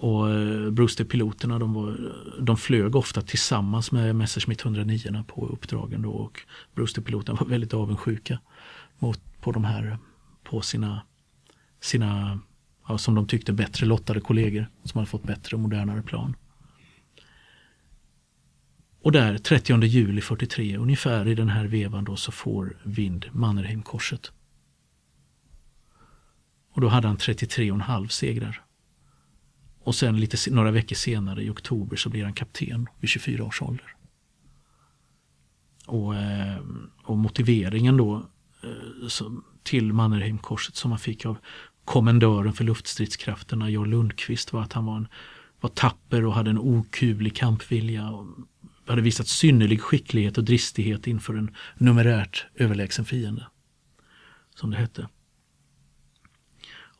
Och 0.00 0.30
eh, 0.30 0.70
Brewster-piloterna 0.70 1.58
de, 1.58 1.96
de 2.40 2.56
flög 2.56 2.96
ofta 2.96 3.22
tillsammans 3.22 3.92
med 3.92 4.16
Messerschmitt 4.16 4.64
109 4.64 5.24
på 5.26 5.46
uppdragen 5.46 6.02
då 6.02 6.10
och 6.10 6.40
Brewster-piloterna 6.74 7.38
var 7.40 7.46
väldigt 7.46 7.74
avundsjuka 7.74 8.38
mot, 8.98 9.20
på 9.40 9.52
de 9.52 9.64
här, 9.64 9.98
på 10.44 10.60
sina, 10.60 11.02
sina 11.80 12.40
ja, 12.88 12.98
som 12.98 13.14
de 13.14 13.26
tyckte 13.26 13.52
bättre 13.52 13.86
lottade 13.86 14.20
kollegor 14.20 14.66
som 14.84 14.98
hade 14.98 15.10
fått 15.10 15.22
bättre 15.22 15.56
och 15.56 15.60
modernare 15.60 16.02
plan. 16.02 16.36
Och 19.02 19.12
där 19.12 19.38
30 19.38 19.84
juli 19.84 20.20
43 20.20 20.76
ungefär 20.76 21.28
i 21.28 21.34
den 21.34 21.48
här 21.48 21.64
vevan 21.64 22.04
då 22.04 22.16
så 22.16 22.32
får 22.32 22.76
Vind 22.82 23.26
Mannerheimkorset. 23.32 24.32
Och 26.72 26.80
då 26.80 26.88
hade 26.88 27.08
han 27.08 27.16
33,5 27.16 28.08
segrar. 28.08 28.64
Och 29.82 29.94
sen 29.94 30.20
lite, 30.20 30.50
några 30.50 30.70
veckor 30.70 30.96
senare 30.96 31.42
i 31.42 31.50
oktober 31.50 31.96
så 31.96 32.08
blir 32.08 32.24
han 32.24 32.32
kapten 32.32 32.86
vid 33.00 33.10
24 33.10 33.44
års 33.44 33.62
ålder. 33.62 33.94
Och, 35.86 36.16
eh, 36.16 36.58
och 37.04 37.18
motiveringen 37.18 37.96
då 37.96 38.26
eh, 38.62 39.26
till 39.62 39.92
Mannerheimkorset 39.92 40.76
som 40.76 40.90
han 40.90 41.00
fick 41.00 41.26
av 41.26 41.38
kommendören 41.84 42.52
för 42.52 42.64
luftstridskrafterna, 42.64 43.70
Jarl 43.70 43.88
Lundqvist, 43.88 44.52
var 44.52 44.62
att 44.62 44.72
han 44.72 44.84
var, 44.84 44.96
en, 44.96 45.08
var 45.60 45.70
tapper 45.70 46.24
och 46.24 46.34
hade 46.34 46.50
en 46.50 46.58
okuvlig 46.58 47.36
kampvilja. 47.36 48.10
Och 48.10 48.26
hade 48.86 49.02
visat 49.02 49.28
synnerlig 49.28 49.80
skicklighet 49.80 50.38
och 50.38 50.44
dristighet 50.44 51.06
inför 51.06 51.34
en 51.34 51.56
numerärt 51.78 52.46
överlägsen 52.54 53.04
fiende. 53.04 53.46
Som 54.54 54.70
det 54.70 54.76
hette. 54.76 55.08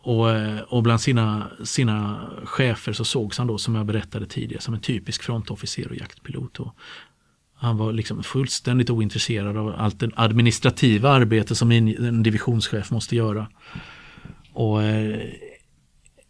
Och, 0.02 0.30
eh, 0.30 0.60
och 0.60 0.82
bland 0.82 1.00
sina, 1.00 1.50
sina 1.64 2.30
chefer 2.44 2.92
så 2.92 3.04
sågs 3.04 3.38
han 3.38 3.46
då 3.46 3.58
som 3.58 3.74
jag 3.74 3.86
berättade 3.86 4.26
tidigare 4.26 4.62
som 4.62 4.74
en 4.74 4.80
typisk 4.80 5.22
frontofficer 5.22 5.88
och 5.88 5.96
jaktpilot. 5.96 6.60
Och 6.60 6.74
han 7.54 7.76
var 7.76 7.92
liksom 7.92 8.22
fullständigt 8.22 8.90
ointresserad 8.90 9.56
av 9.56 9.74
allt 9.78 10.00
det 10.00 10.10
administrativa 10.16 11.10
arbete 11.10 11.54
som 11.54 11.72
en 11.72 12.22
divisionschef 12.22 12.90
måste 12.90 13.16
göra. 13.16 13.48
Och 14.52 14.82
eh, 14.82 15.30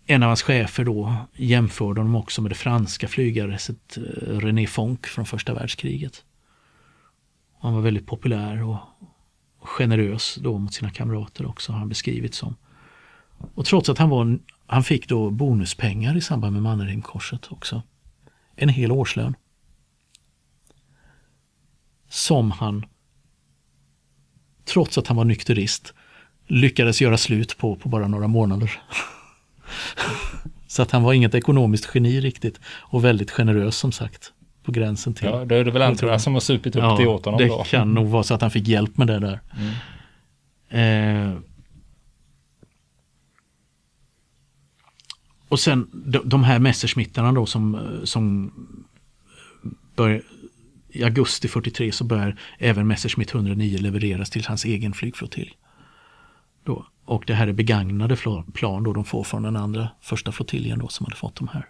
en 0.07 0.23
av 0.23 0.27
hans 0.27 0.43
chefer 0.43 0.85
då 0.85 1.15
jämförde 1.37 2.01
honom 2.01 2.17
också 2.17 2.43
med 2.43 2.51
det 2.51 2.55
franska 2.55 3.09
flygarreset 3.09 3.97
eh, 3.97 4.39
René 4.39 4.67
Fonck 4.67 5.07
från 5.07 5.27
första 5.27 5.55
världskriget. 5.55 6.25
Han 7.61 7.75
var 7.75 7.81
väldigt 7.81 8.07
populär 8.07 8.63
och 8.63 8.79
generös 9.61 10.39
då 10.41 10.59
mot 10.59 10.75
sina 10.75 10.91
kamrater 10.91 11.47
också 11.47 11.73
har 11.73 11.79
han 11.79 11.89
beskrivits 11.89 12.39
som. 12.39 12.57
Och 13.55 13.67
trots 13.67 13.89
att 13.89 13.99
han, 13.99 14.09
var, 14.09 14.39
han 14.67 14.85
fick 14.85 15.09
då 15.09 15.31
bonuspengar 15.31 16.17
i 16.17 16.21
samband 16.21 16.53
med 16.53 16.63
Mannerheimkorset 16.63 17.53
också. 17.53 17.83
En 18.57 18.69
hel 18.69 18.93
årslön. 18.93 19.35
Som 22.09 22.51
han, 22.51 22.87
trots 24.65 24.99
att 24.99 25.07
han 25.07 25.17
var 25.17 25.25
nykterist, 25.25 25.95
lyckades 26.47 27.01
göra 27.01 27.17
slut 27.17 27.59
på 27.59 27.77
på 27.77 27.89
bara 27.89 28.09
några 28.09 28.29
månader. 28.29 28.73
Så 30.67 30.83
att 30.83 30.91
han 30.91 31.03
var 31.03 31.13
inget 31.13 31.35
ekonomiskt 31.35 31.91
geni 31.95 32.21
riktigt 32.21 32.61
och 32.67 33.05
väldigt 33.05 33.31
generös 33.31 33.77
som 33.77 33.93
sagt. 33.93 34.33
På 34.63 34.73
gränsen 34.73 35.15
till. 35.15 35.27
Ja, 35.27 35.45
då 35.45 35.55
är 35.55 35.65
det 35.65 35.71
väl 35.71 35.83
andra 35.83 36.19
som 36.19 36.33
har 36.33 36.41
supit 36.41 36.77
upp 36.77 36.83
ja, 36.83 36.97
det 36.99 37.07
åt 37.07 37.25
honom 37.25 37.39
det 37.39 37.47
då. 37.47 37.65
kan 37.65 37.95
nog 37.95 38.09
vara 38.09 38.23
så 38.23 38.35
att 38.35 38.41
han 38.41 38.51
fick 38.51 38.69
hjälp 38.69 38.97
med 38.97 39.07
det 39.07 39.19
där. 39.19 39.41
Mm. 40.71 41.33
Eh, 41.33 41.39
och 45.51 45.61
sen 45.61 45.91
de, 45.93 46.19
de 46.25 46.45
här 46.45 46.59
Messerschmittarna 46.59 47.33
då 47.33 47.47
som, 47.47 47.79
som 48.05 48.53
bör, 49.97 50.23
i 50.89 51.05
augusti 51.05 51.49
43 51.49 51.93
så 51.93 52.05
börjar 52.05 52.37
även 52.59 52.87
Messerschmitt 52.87 53.35
109 53.35 53.79
levereras 53.79 54.31
till 54.31 54.47
hans 54.47 54.65
egen 54.65 54.93
flygflottilj. 54.93 55.53
Då. 56.65 56.87
Och 57.05 57.25
det 57.27 57.35
här 57.35 57.47
är 57.47 57.53
begagnade 57.53 58.17
plan 58.53 58.83
då 58.83 58.93
de 58.93 59.05
får 59.05 59.25
från 59.25 59.43
den 59.43 59.57
andra 59.57 59.89
första 60.01 60.33
flottiljen 60.33 60.79
då 60.79 60.89
som 60.89 61.07
hade 61.07 61.17
fått 61.17 61.37
de 61.37 61.49
här. 61.49 61.69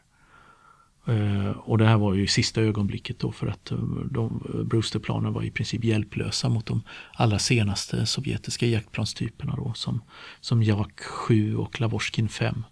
Eh, 1.06 1.50
och 1.50 1.78
det 1.78 1.86
här 1.86 1.98
var 1.98 2.14
ju 2.14 2.26
sista 2.26 2.60
ögonblicket 2.60 3.18
då 3.18 3.32
för 3.32 3.46
att 3.46 3.70
eh, 3.70 3.78
de, 4.10 4.42
Brewsterplanen 4.64 5.32
var 5.32 5.42
i 5.42 5.50
princip 5.50 5.84
hjälplösa 5.84 6.48
mot 6.48 6.66
de 6.66 6.82
allra 7.12 7.38
senaste 7.38 8.06
sovjetiska 8.06 8.66
jaktplanstyperna 8.66 9.56
då 9.56 9.72
som, 9.74 10.02
som 10.40 10.62
Jak 10.62 11.00
7 11.00 11.56
och 11.56 11.80
Lavorskin 11.80 12.28
5. 12.28 12.64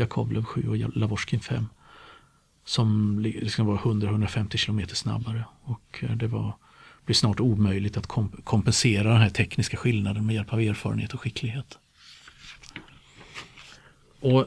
Jakovlev 0.00 0.44
7 0.44 0.68
och 0.68 0.96
Lavorskin 0.96 1.40
5. 1.40 1.66
Som 2.64 3.18
liksom 3.18 3.66
var 3.66 3.76
100-150 3.76 4.66
km 4.66 4.88
snabbare. 4.88 5.44
Och 5.62 5.98
eh, 6.02 6.16
det 6.16 6.26
var 6.26 6.56
blir 7.04 7.14
snart 7.14 7.40
omöjligt 7.40 7.96
att 7.96 8.06
kompensera 8.44 9.12
den 9.12 9.20
här 9.20 9.28
tekniska 9.28 9.76
skillnaden 9.76 10.26
med 10.26 10.34
hjälp 10.34 10.52
av 10.52 10.60
erfarenhet 10.60 11.14
och 11.14 11.20
skicklighet. 11.20 11.78
Och 14.20 14.46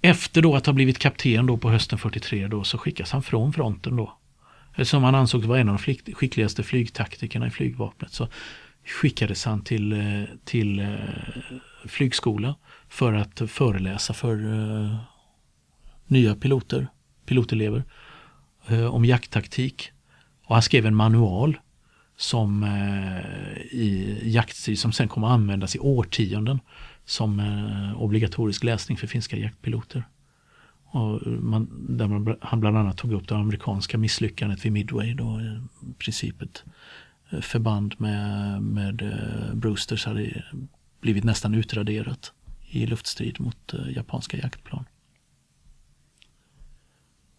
efter 0.00 0.42
då 0.42 0.56
att 0.56 0.66
ha 0.66 0.72
blivit 0.72 0.98
kapten 0.98 1.46
då 1.46 1.56
på 1.56 1.70
hösten 1.70 1.98
43 1.98 2.48
då 2.48 2.64
så 2.64 2.78
skickas 2.78 3.12
han 3.12 3.22
från 3.22 3.52
fronten 3.52 3.96
då. 3.96 4.18
Eh, 4.76 4.84
som 4.84 5.02
han 5.02 5.14
ansågs 5.14 5.46
vara 5.46 5.60
en 5.60 5.68
av 5.68 5.80
de 5.84 6.14
skickligaste 6.14 6.62
flygtaktikerna 6.62 7.46
i 7.46 7.50
flygvapnet 7.50 8.12
så 8.12 8.28
skickades 8.84 9.44
han 9.44 9.62
till, 9.62 9.92
eh, 9.92 10.24
till 10.44 10.80
flygskola 11.88 12.54
för 12.88 13.12
att 13.12 13.42
föreläsa 13.50 14.14
för 14.14 14.44
uh, 14.44 14.96
nya 16.06 16.34
piloter, 16.34 16.86
pilotelever 17.26 17.84
uh, 18.70 18.86
om 18.86 19.04
jakttaktik. 19.04 19.90
Och 20.44 20.54
han 20.54 20.62
skrev 20.62 20.86
en 20.86 20.94
manual 20.94 21.58
som 22.16 22.62
uh, 22.62 23.56
i 23.70 24.20
jaktstil 24.24 24.78
som 24.78 24.92
sen 24.92 25.08
kommer 25.08 25.26
att 25.26 25.32
användas 25.32 25.76
i 25.76 25.78
årtionden 25.78 26.60
som 27.04 27.42
obligatorisk 27.96 28.64
läsning 28.64 28.98
för 28.98 29.06
finska 29.06 29.36
jaktpiloter. 29.36 30.04
Och 30.86 31.26
man, 31.26 31.86
där 31.88 32.06
man, 32.06 32.36
han 32.40 32.60
bland 32.60 32.78
annat 32.78 32.96
tog 32.96 33.12
upp 33.12 33.28
det 33.28 33.36
amerikanska 33.36 33.98
misslyckandet 33.98 34.64
vid 34.64 34.72
Midway 34.72 35.14
då 35.14 35.40
i 35.40 35.60
princip 35.98 36.42
ett 36.42 36.64
förband 37.40 37.94
med, 37.98 38.62
med 38.62 39.20
Brewsters 39.54 40.06
hade 40.06 40.44
blivit 41.04 41.24
nästan 41.24 41.54
utraderat 41.54 42.32
i 42.66 42.86
luftstrid 42.86 43.40
mot 43.40 43.74
eh, 43.74 43.90
japanska 43.96 44.36
jaktplan. 44.36 44.84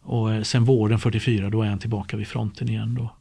Och 0.02 0.34
eh, 0.34 0.44
sen 0.44 0.66
våren 0.66 1.00
44 1.00 1.50
då 1.50 1.62
är 1.62 1.70
han 1.70 1.80
tillbaka 1.80 2.18
vid 2.18 2.28
fronten 2.28 2.70
igen 2.70 2.96
då. 2.96 3.16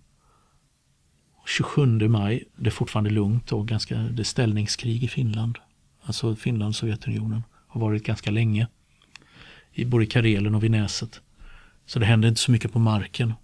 27 1.46 2.08
maj, 2.08 2.44
det 2.56 2.66
är 2.66 2.70
fortfarande 2.70 3.10
lugnt 3.10 3.52
och 3.52 3.68
ganska, 3.68 3.98
det 3.98 4.22
är 4.22 4.24
ställningskrig 4.24 5.04
i 5.04 5.08
Finland. 5.08 5.58
Alltså 6.02 6.36
Finland 6.36 6.68
och 6.68 6.76
Sovjetunionen 6.76 7.42
har 7.66 7.80
varit 7.80 8.04
ganska 8.04 8.30
länge. 8.30 8.68
I 9.72 9.84
både 9.84 10.06
Karelen 10.06 10.54
och 10.54 10.64
vid 10.64 10.70
Näset. 10.70 11.20
Så 11.86 11.98
det 11.98 12.06
händer 12.06 12.28
inte 12.28 12.40
så 12.40 12.52
mycket 12.52 12.72
på 12.72 12.78
marken. 12.78 13.34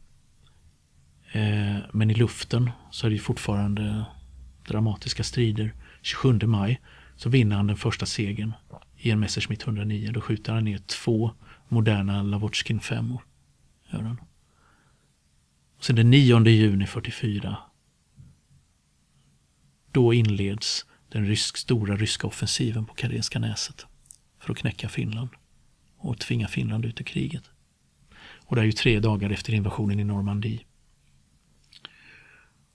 Eh, 1.33 1.77
men 1.93 2.11
i 2.11 2.15
luften 2.15 2.71
så 2.91 3.07
är 3.07 3.11
det 3.11 3.19
fortfarande 3.19 4.05
dramatiska 4.69 5.25
strider. 5.25 5.75
27 6.03 6.47
maj 6.47 6.81
så 7.17 7.29
vinner 7.29 7.57
han 7.57 7.67
den 7.67 7.77
första 7.77 8.07
segern 8.07 8.53
i 8.97 9.11
en 9.11 9.21
Messerschmitt 9.21 9.63
109. 9.63 10.11
Då 10.13 10.21
skjuter 10.21 10.53
han 10.53 10.65
ner 10.65 10.79
två 10.79 11.31
moderna 11.69 12.23
Lavotskin 12.23 12.81
5 12.81 13.19
Gör 13.93 14.01
han. 14.01 14.21
Och 15.77 15.85
sen 15.85 15.97
den 15.97 16.11
9 16.11 16.45
juni 16.49 16.87
44 16.87 17.57
då 19.93 20.15
inleds 20.15 20.87
den 21.09 21.27
rysk, 21.27 21.57
stora 21.57 21.97
ryska 21.97 22.27
offensiven 22.27 22.87
på 22.87 22.95
Karenska 22.95 23.39
näset 23.39 23.87
för 24.39 24.53
att 24.53 24.59
knäcka 24.59 24.89
Finland 24.89 25.29
och 25.97 26.19
tvinga 26.19 26.49
Finland 26.49 26.85
ut 26.85 27.01
i 27.01 27.05
kriget. 27.05 27.51
Och 28.47 28.57
det 28.57 28.63
är 28.63 28.67
ju 28.67 28.73
tre 28.73 29.01
dagar 29.01 29.31
efter 29.31 29.55
invasionen 29.55 30.01
i 30.01 30.05
Normandie. 30.05 30.61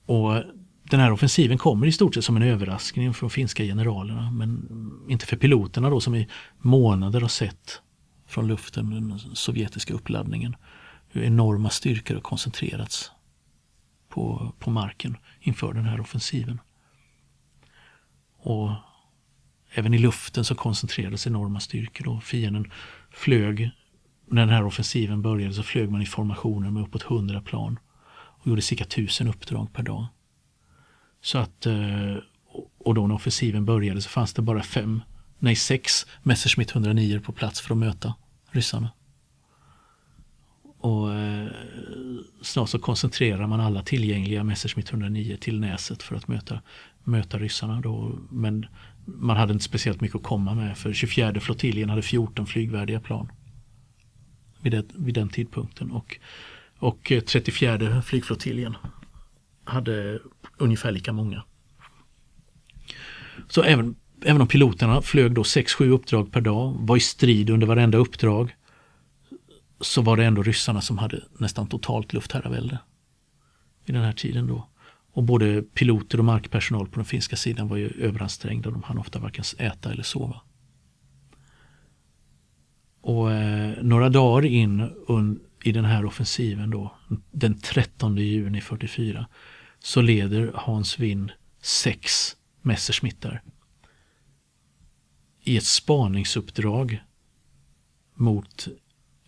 Och 0.05 0.43
den 0.89 0.99
här 0.99 1.11
offensiven 1.11 1.57
kommer 1.57 1.87
i 1.87 1.91
stort 1.91 2.15
sett 2.15 2.25
som 2.25 2.35
en 2.35 2.43
överraskning 2.43 3.13
från 3.13 3.29
finska 3.29 3.63
generalerna 3.63 4.31
men 4.31 4.69
inte 5.09 5.25
för 5.25 5.37
piloterna 5.37 5.89
då 5.89 5.99
som 5.99 6.15
i 6.15 6.27
månader 6.57 7.21
har 7.21 7.27
sett 7.27 7.81
från 8.27 8.47
luften 8.47 8.89
den 8.89 9.19
sovjetiska 9.19 9.93
uppladdningen 9.93 10.55
hur 11.09 11.23
enorma 11.23 11.69
styrkor 11.69 12.15
har 12.15 12.21
koncentrerats 12.21 13.11
på, 14.09 14.53
på 14.59 14.69
marken 14.69 15.17
inför 15.39 15.73
den 15.73 15.85
här 15.85 16.01
offensiven. 16.01 16.59
Och 18.37 18.71
även 19.71 19.93
i 19.93 19.97
luften 19.97 20.45
så 20.45 20.55
koncentrerades 20.55 21.27
enorma 21.27 21.59
styrkor. 21.59 22.07
Och 22.07 22.23
fienden 22.23 22.71
flög, 23.11 23.71
när 24.27 24.41
den 24.41 24.55
här 24.55 24.65
offensiven 24.65 25.21
började 25.21 25.53
så 25.53 25.63
flög 25.63 25.91
man 25.91 26.01
i 26.01 26.05
formationer 26.05 26.71
med 26.71 26.83
uppåt 26.83 27.03
100 27.03 27.41
plan 27.41 27.79
och 28.13 28.47
gjorde 28.47 28.61
cirka 28.61 28.83
1000 28.83 29.27
uppdrag 29.27 29.73
per 29.73 29.83
dag. 29.83 30.07
Så 31.25 31.38
att, 31.38 31.65
eh, 31.65 32.15
och 32.77 32.93
då 32.93 33.07
när 33.07 33.15
offensiven 33.15 33.65
började 33.65 34.01
så 34.01 34.09
fanns 34.09 34.33
det 34.33 34.41
bara 34.41 34.63
fem, 34.63 35.01
nej 35.39 35.55
sex 35.55 36.05
Messerschmitt 36.23 36.71
109 36.71 37.19
på 37.19 37.31
plats 37.31 37.61
för 37.61 37.73
att 37.73 37.77
möta 37.77 38.13
ryssarna. 38.51 38.91
Och 40.77 41.13
eh, 41.13 41.47
snart 42.41 42.69
så 42.69 42.79
koncentrerar 42.79 43.47
man 43.47 43.59
alla 43.59 43.83
tillgängliga 43.83 44.43
Messerschmitt 44.43 44.89
109 44.89 45.38
till 45.41 45.59
Näset 45.59 46.03
för 46.03 46.15
att 46.15 46.27
möta, 46.27 46.61
möta 47.03 47.38
ryssarna. 47.39 47.81
Då. 47.81 48.19
Men 48.29 48.65
man 49.05 49.38
hade 49.38 49.53
inte 49.53 49.65
speciellt 49.65 50.01
mycket 50.01 50.15
att 50.15 50.23
komma 50.23 50.53
med 50.55 50.77
för 50.77 50.93
24 50.93 51.39
flottiljen 51.39 51.89
hade 51.89 52.01
14 52.01 52.45
flygvärdiga 52.45 52.99
plan 52.99 53.31
vid, 54.61 54.71
det, 54.71 54.85
vid 54.95 55.13
den 55.13 55.29
tidpunkten. 55.29 55.91
Och, 55.91 56.19
och 56.79 57.11
eh, 57.11 57.21
34 57.21 58.01
flygflottiljen 58.01 58.75
hade 59.65 60.19
ungefär 60.57 60.91
lika 60.91 61.13
många. 61.13 61.43
Så 63.47 63.63
även, 63.63 63.95
även 64.23 64.41
om 64.41 64.47
piloterna 64.47 65.01
flög 65.01 65.33
då 65.33 65.41
6-7 65.41 65.89
uppdrag 65.89 66.31
per 66.31 66.41
dag, 66.41 66.75
var 66.79 66.97
i 66.97 66.99
strid 66.99 67.49
under 67.49 67.67
varenda 67.67 67.97
uppdrag, 67.97 68.55
så 69.81 70.01
var 70.01 70.17
det 70.17 70.25
ändå 70.25 70.43
ryssarna 70.43 70.81
som 70.81 70.97
hade 70.97 71.23
nästan 71.37 71.67
totalt 71.67 72.13
luftherravälde 72.13 72.79
I 73.85 73.91
den 73.91 74.01
här 74.01 74.13
tiden 74.13 74.47
då. 74.47 74.69
Och 75.13 75.23
både 75.23 75.61
piloter 75.61 76.17
och 76.17 76.25
markpersonal 76.25 76.87
på 76.87 76.95
den 76.95 77.05
finska 77.05 77.35
sidan 77.35 77.67
var 77.67 77.77
ju 77.77 77.87
överansträngda. 77.87 78.71
De 78.71 78.83
hann 78.83 78.97
ofta 78.97 79.19
varken 79.19 79.43
äta 79.57 79.91
eller 79.91 80.03
sova. 80.03 80.41
Och 83.01 83.31
eh, 83.31 83.83
några 83.83 84.09
dagar 84.09 84.45
in 84.45 84.89
i 85.63 85.71
den 85.71 85.85
här 85.85 86.05
offensiven 86.05 86.69
då, 86.69 86.95
den 87.31 87.59
13 87.59 88.17
juni 88.17 88.61
44, 88.61 89.27
så 89.85 90.01
leder 90.01 90.51
Hans 90.55 90.99
Winn 90.99 91.31
sex 91.61 92.35
Messerschmittar 92.61 93.41
i 95.43 95.57
ett 95.57 95.65
spaningsuppdrag 95.65 97.03
mot 98.13 98.67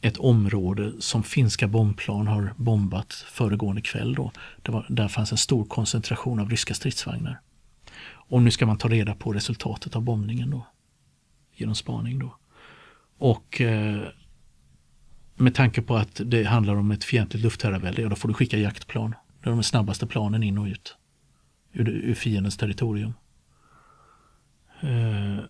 ett 0.02 0.18
område 0.18 0.94
som 1.00 1.24
finska 1.24 1.68
bombplan 1.68 2.28
har 2.28 2.54
bombat 2.58 3.14
föregående 3.14 3.82
kväll. 3.82 4.16
Då. 4.16 4.32
Det 4.62 4.72
var, 4.72 4.86
där 4.90 5.08
fanns 5.08 5.32
en 5.32 5.38
stor 5.38 5.66
koncentration 5.66 6.40
av 6.40 6.50
ryska 6.50 6.74
stridsvagnar. 6.74 7.40
Och 8.10 8.42
nu 8.42 8.52
ska 8.52 8.66
man 8.66 8.78
ta 8.78 8.88
reda 8.88 9.16
på 9.16 9.34
resultatet 9.34 9.96
av 9.96 10.02
bombningen 10.02 10.52
då. 10.52 10.68
Genom 11.56 11.76
spaning 11.76 12.20
då. 12.20 12.38
Och 13.18 13.62
eh, 13.62 14.02
med 15.36 15.56
tanke 15.56 15.82
på 15.82 15.96
att 15.96 16.22
det 16.26 16.44
handlar 16.44 16.76
om 16.76 16.92
ett 16.92 17.04
fientligt 17.04 17.44
luftherravälde, 17.44 18.02
ja 18.02 18.10
då 18.10 18.16
får 18.16 18.28
du 18.28 18.34
skicka 18.34 18.58
jaktplan. 18.58 19.16
Det 19.48 19.52
är 19.52 19.56
de 19.56 19.64
snabbaste 19.64 20.08
planen 20.08 20.44
in 20.44 20.58
och 20.58 20.66
ut 20.66 20.96
ur, 21.74 21.90
ur 21.90 22.14
fiendens 22.14 22.58
territorium. 22.58 23.14
Eh, 24.82 25.44